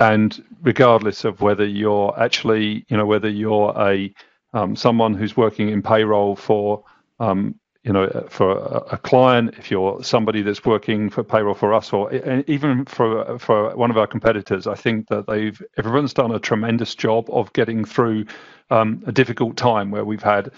and 0.00 0.42
regardless 0.62 1.24
of 1.24 1.40
whether 1.40 1.66
you're 1.66 2.14
actually, 2.18 2.84
you 2.88 2.96
know, 2.96 3.06
whether 3.06 3.28
you're 3.28 3.74
a 3.76 4.12
um, 4.54 4.76
someone 4.76 5.14
who's 5.14 5.36
working 5.36 5.68
in 5.68 5.82
payroll 5.82 6.36
for 6.36 6.84
um, 7.20 7.54
you 7.84 7.92
know, 7.92 8.26
for 8.28 8.84
a, 8.90 8.98
client, 8.98 9.54
if 9.56 9.70
you're 9.70 10.02
somebody 10.02 10.42
that's 10.42 10.64
working 10.64 11.08
for 11.08 11.24
payroll 11.24 11.54
for 11.54 11.72
us, 11.72 11.92
or 11.92 12.12
even 12.46 12.84
for 12.84 13.38
for 13.38 13.74
one 13.76 13.90
of 13.90 13.96
our 13.96 14.06
competitors, 14.06 14.66
I 14.66 14.74
think 14.74 15.08
that 15.08 15.26
they've 15.26 15.60
everyone's 15.78 16.12
done 16.12 16.30
a 16.32 16.38
tremendous 16.38 16.94
job 16.94 17.30
of 17.30 17.52
getting 17.54 17.84
through 17.84 18.26
um, 18.70 19.02
a 19.06 19.12
difficult 19.12 19.56
time 19.56 19.90
where 19.90 20.04
we've 20.04 20.22
had 20.22 20.50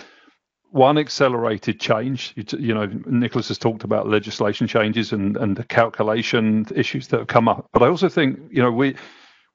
one 0.70 0.98
accelerated 0.98 1.80
change. 1.80 2.32
You, 2.36 2.44
you, 2.58 2.74
know, 2.74 2.86
Nicholas 3.06 3.48
has 3.48 3.58
talked 3.58 3.84
about 3.84 4.08
legislation 4.08 4.66
changes 4.66 5.12
and 5.12 5.36
and 5.36 5.56
the 5.56 5.64
calculation 5.64 6.66
issues 6.74 7.08
that 7.08 7.18
have 7.18 7.26
come 7.26 7.48
up, 7.48 7.68
but 7.72 7.82
I 7.82 7.88
also 7.88 8.08
think 8.08 8.38
you 8.50 8.62
know 8.62 8.70
we 8.70 8.96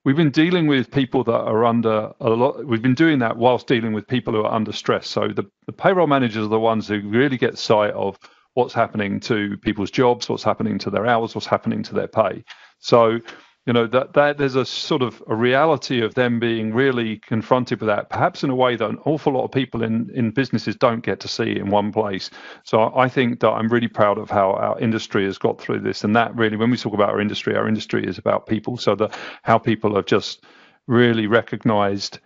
we've 0.04 0.15
been 0.15 0.32
dealing 0.32 0.67
with 0.67 0.91
people 0.91 1.23
that 1.23 1.41
are 1.41 1.65
under 1.65 2.12
a 2.19 2.30
lot 2.30 2.65
we've 2.65 2.82
been 2.82 2.95
doing 2.95 3.19
that 3.19 3.38
whilst 3.38 3.67
dealing 3.67 3.93
with 3.93 4.08
people 4.08 4.34
who 4.34 4.43
are 4.43 4.54
under 4.54 4.71
stress. 4.71 5.08
So 5.08 5.28
the, 5.30 5.43
the 5.65 5.73
payroll 5.73 6.08
managers 6.08 6.45
are 6.45 6.49
the 6.49 6.60
ones 6.60 6.88
who 6.88 7.01
really 7.08 7.38
get 7.38 7.58
sight 7.58 7.91
of 7.93 8.17
what's 8.54 8.73
happening 8.73 9.19
to 9.21 9.58
people's 9.58 9.91
jobs 9.91 10.30
what's 10.30 10.43
happening 10.43 10.78
to 10.80 10.89
their 10.89 11.06
hours 11.06 11.36
what's 11.36 11.47
happening 11.47 11.84
to 11.84 11.93
their 11.93 12.08
pay. 12.08 12.43
So 12.80 13.19
you 13.65 13.73
know 13.73 13.88
that 13.88 14.13
that 14.13 14.38
there's 14.38 14.56
a 14.56 14.65
sort 14.65 15.01
of 15.01 15.23
a 15.28 15.36
reality 15.36 16.01
of 16.01 16.13
them 16.13 16.39
being 16.39 16.73
really 16.73 17.17
confronted 17.17 17.80
with 17.82 17.88
that 17.88 18.10
perhaps 18.10 18.43
in 18.43 18.49
a 18.49 18.56
way 18.56 18.75
that 18.75 18.89
an 18.89 18.99
awful 19.06 19.34
lot 19.34 19.43
of 19.43 19.51
people 19.51 19.82
in 19.82 20.10
in 20.13 20.32
businesses 20.32 20.75
don't 20.75 21.04
get 21.04 21.19
to 21.19 21.28
see 21.28 21.58
in 21.58 21.69
one 21.69 21.91
place. 21.91 22.30
So 22.63 22.95
i 22.95 23.10
think 23.10 23.39
that 23.39 23.49
i'm 23.49 23.69
really 23.69 23.88
proud 23.88 24.17
of 24.17 24.30
how 24.30 24.51
our 24.54 24.80
industry 24.80 25.25
has 25.25 25.38
got 25.38 25.60
through 25.60 25.80
this 25.80 26.04
and 26.04 26.15
that 26.15 26.36
really 26.36 26.58
when 26.58 26.69
we 26.69 26.78
talk 26.78 26.93
about 26.93 27.10
our 27.10 27.19
industry 27.21 27.56
our 27.56 27.67
industry 27.67 28.06
is 28.06 28.17
about 28.17 28.47
people. 28.47 28.78
So 28.78 28.95
that 28.95 29.17
how 29.43 29.58
people 29.58 29.95
have 29.95 30.06
just 30.06 30.43
really 30.88 31.25
recognized 31.28 32.19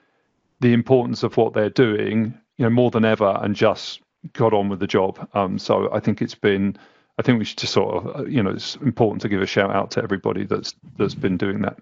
the 0.59 0.73
importance 0.73 1.23
of 1.23 1.37
what 1.37 1.53
they're 1.53 1.69
doing 1.69 2.37
you 2.57 2.63
know 2.65 2.69
more 2.69 2.91
than 2.91 3.05
ever 3.05 3.39
and 3.41 3.55
just 3.55 4.01
got 4.33 4.53
on 4.53 4.67
with 4.67 4.81
the 4.81 4.87
job. 4.87 5.29
Um, 5.33 5.57
so 5.57 5.89
i 5.93 6.01
think 6.01 6.21
it's 6.21 6.35
been 6.35 6.77
I 7.19 7.21
think 7.21 7.37
we 7.37 7.43
should 7.43 7.57
just 7.57 7.73
sort 7.73 7.93
of, 7.93 8.15
uh, 8.15 8.25
you 8.25 8.41
know, 8.41 8.51
it's 8.51 8.77
important 8.77 9.21
to 9.23 9.29
give 9.29 9.41
a 9.41 9.45
shout 9.45 9.75
out 9.75 9.91
to 9.91 10.01
everybody 10.01 10.45
that's 10.45 10.73
that's 10.97 11.15
been 11.15 11.35
doing 11.35 11.61
that. 11.63 11.77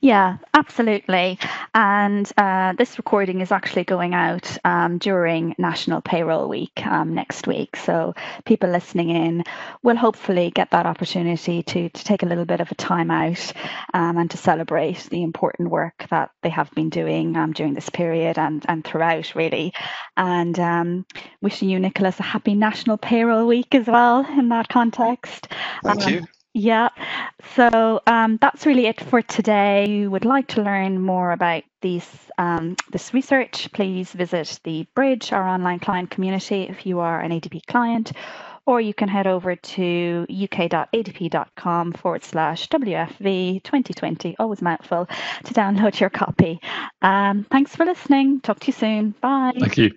Yeah, 0.00 0.38
absolutely. 0.54 1.38
And 1.74 2.30
uh, 2.36 2.74
this 2.74 2.98
recording 2.98 3.40
is 3.40 3.50
actually 3.50 3.84
going 3.84 4.14
out 4.14 4.56
um, 4.64 4.98
during 4.98 5.54
National 5.58 6.00
Payroll 6.00 6.48
Week 6.48 6.86
um, 6.86 7.14
next 7.14 7.46
week. 7.46 7.76
So 7.76 8.14
people 8.44 8.70
listening 8.70 9.10
in 9.10 9.44
will 9.82 9.96
hopefully 9.96 10.50
get 10.50 10.70
that 10.70 10.86
opportunity 10.86 11.62
to, 11.64 11.88
to 11.88 12.04
take 12.04 12.22
a 12.22 12.26
little 12.26 12.44
bit 12.44 12.60
of 12.60 12.70
a 12.70 12.76
time 12.76 13.10
out 13.10 13.52
um, 13.92 14.16
and 14.16 14.30
to 14.30 14.36
celebrate 14.36 15.08
the 15.10 15.22
important 15.22 15.70
work 15.70 16.06
that 16.10 16.30
they 16.42 16.50
have 16.50 16.70
been 16.72 16.90
doing 16.90 17.36
um, 17.36 17.52
during 17.52 17.74
this 17.74 17.90
period 17.90 18.38
and, 18.38 18.64
and 18.68 18.84
throughout, 18.84 19.34
really. 19.34 19.72
And 20.16 20.58
um, 20.60 21.06
wishing 21.42 21.70
you, 21.70 21.80
Nicholas, 21.80 22.20
a 22.20 22.22
happy 22.22 22.54
National 22.54 22.98
Payroll 22.98 23.46
Week 23.46 23.74
as 23.74 23.86
well 23.86 24.24
in 24.38 24.48
that 24.50 24.68
context. 24.68 25.48
Thank 25.82 26.06
um, 26.06 26.12
you. 26.12 26.26
Yeah, 26.58 26.88
so 27.54 28.00
um, 28.08 28.36
that's 28.40 28.66
really 28.66 28.86
it 28.86 29.00
for 29.00 29.22
today. 29.22 29.84
If 29.84 29.90
you 29.90 30.10
would 30.10 30.24
like 30.24 30.48
to 30.48 30.62
learn 30.62 31.00
more 31.00 31.30
about 31.30 31.62
these 31.82 32.04
um, 32.36 32.74
this 32.90 33.14
research, 33.14 33.70
please 33.72 34.10
visit 34.10 34.58
the 34.64 34.84
Bridge, 34.96 35.32
our 35.32 35.46
online 35.46 35.78
client 35.78 36.10
community, 36.10 36.62
if 36.62 36.84
you 36.84 36.98
are 36.98 37.20
an 37.20 37.30
ADP 37.30 37.64
client, 37.66 38.10
or 38.66 38.80
you 38.80 38.92
can 38.92 39.08
head 39.08 39.28
over 39.28 39.54
to 39.54 40.26
uk.adp.com 40.28 41.92
forward 41.92 42.24
slash 42.24 42.68
WFV 42.68 43.62
2020, 43.62 44.34
always 44.40 44.60
mouthful, 44.60 45.06
to 45.44 45.54
download 45.54 46.00
your 46.00 46.10
copy. 46.10 46.60
Um, 47.02 47.46
thanks 47.52 47.76
for 47.76 47.86
listening. 47.86 48.40
Talk 48.40 48.58
to 48.58 48.66
you 48.66 48.72
soon. 48.72 49.14
Bye. 49.20 49.52
Thank 49.60 49.78
you. 49.78 49.92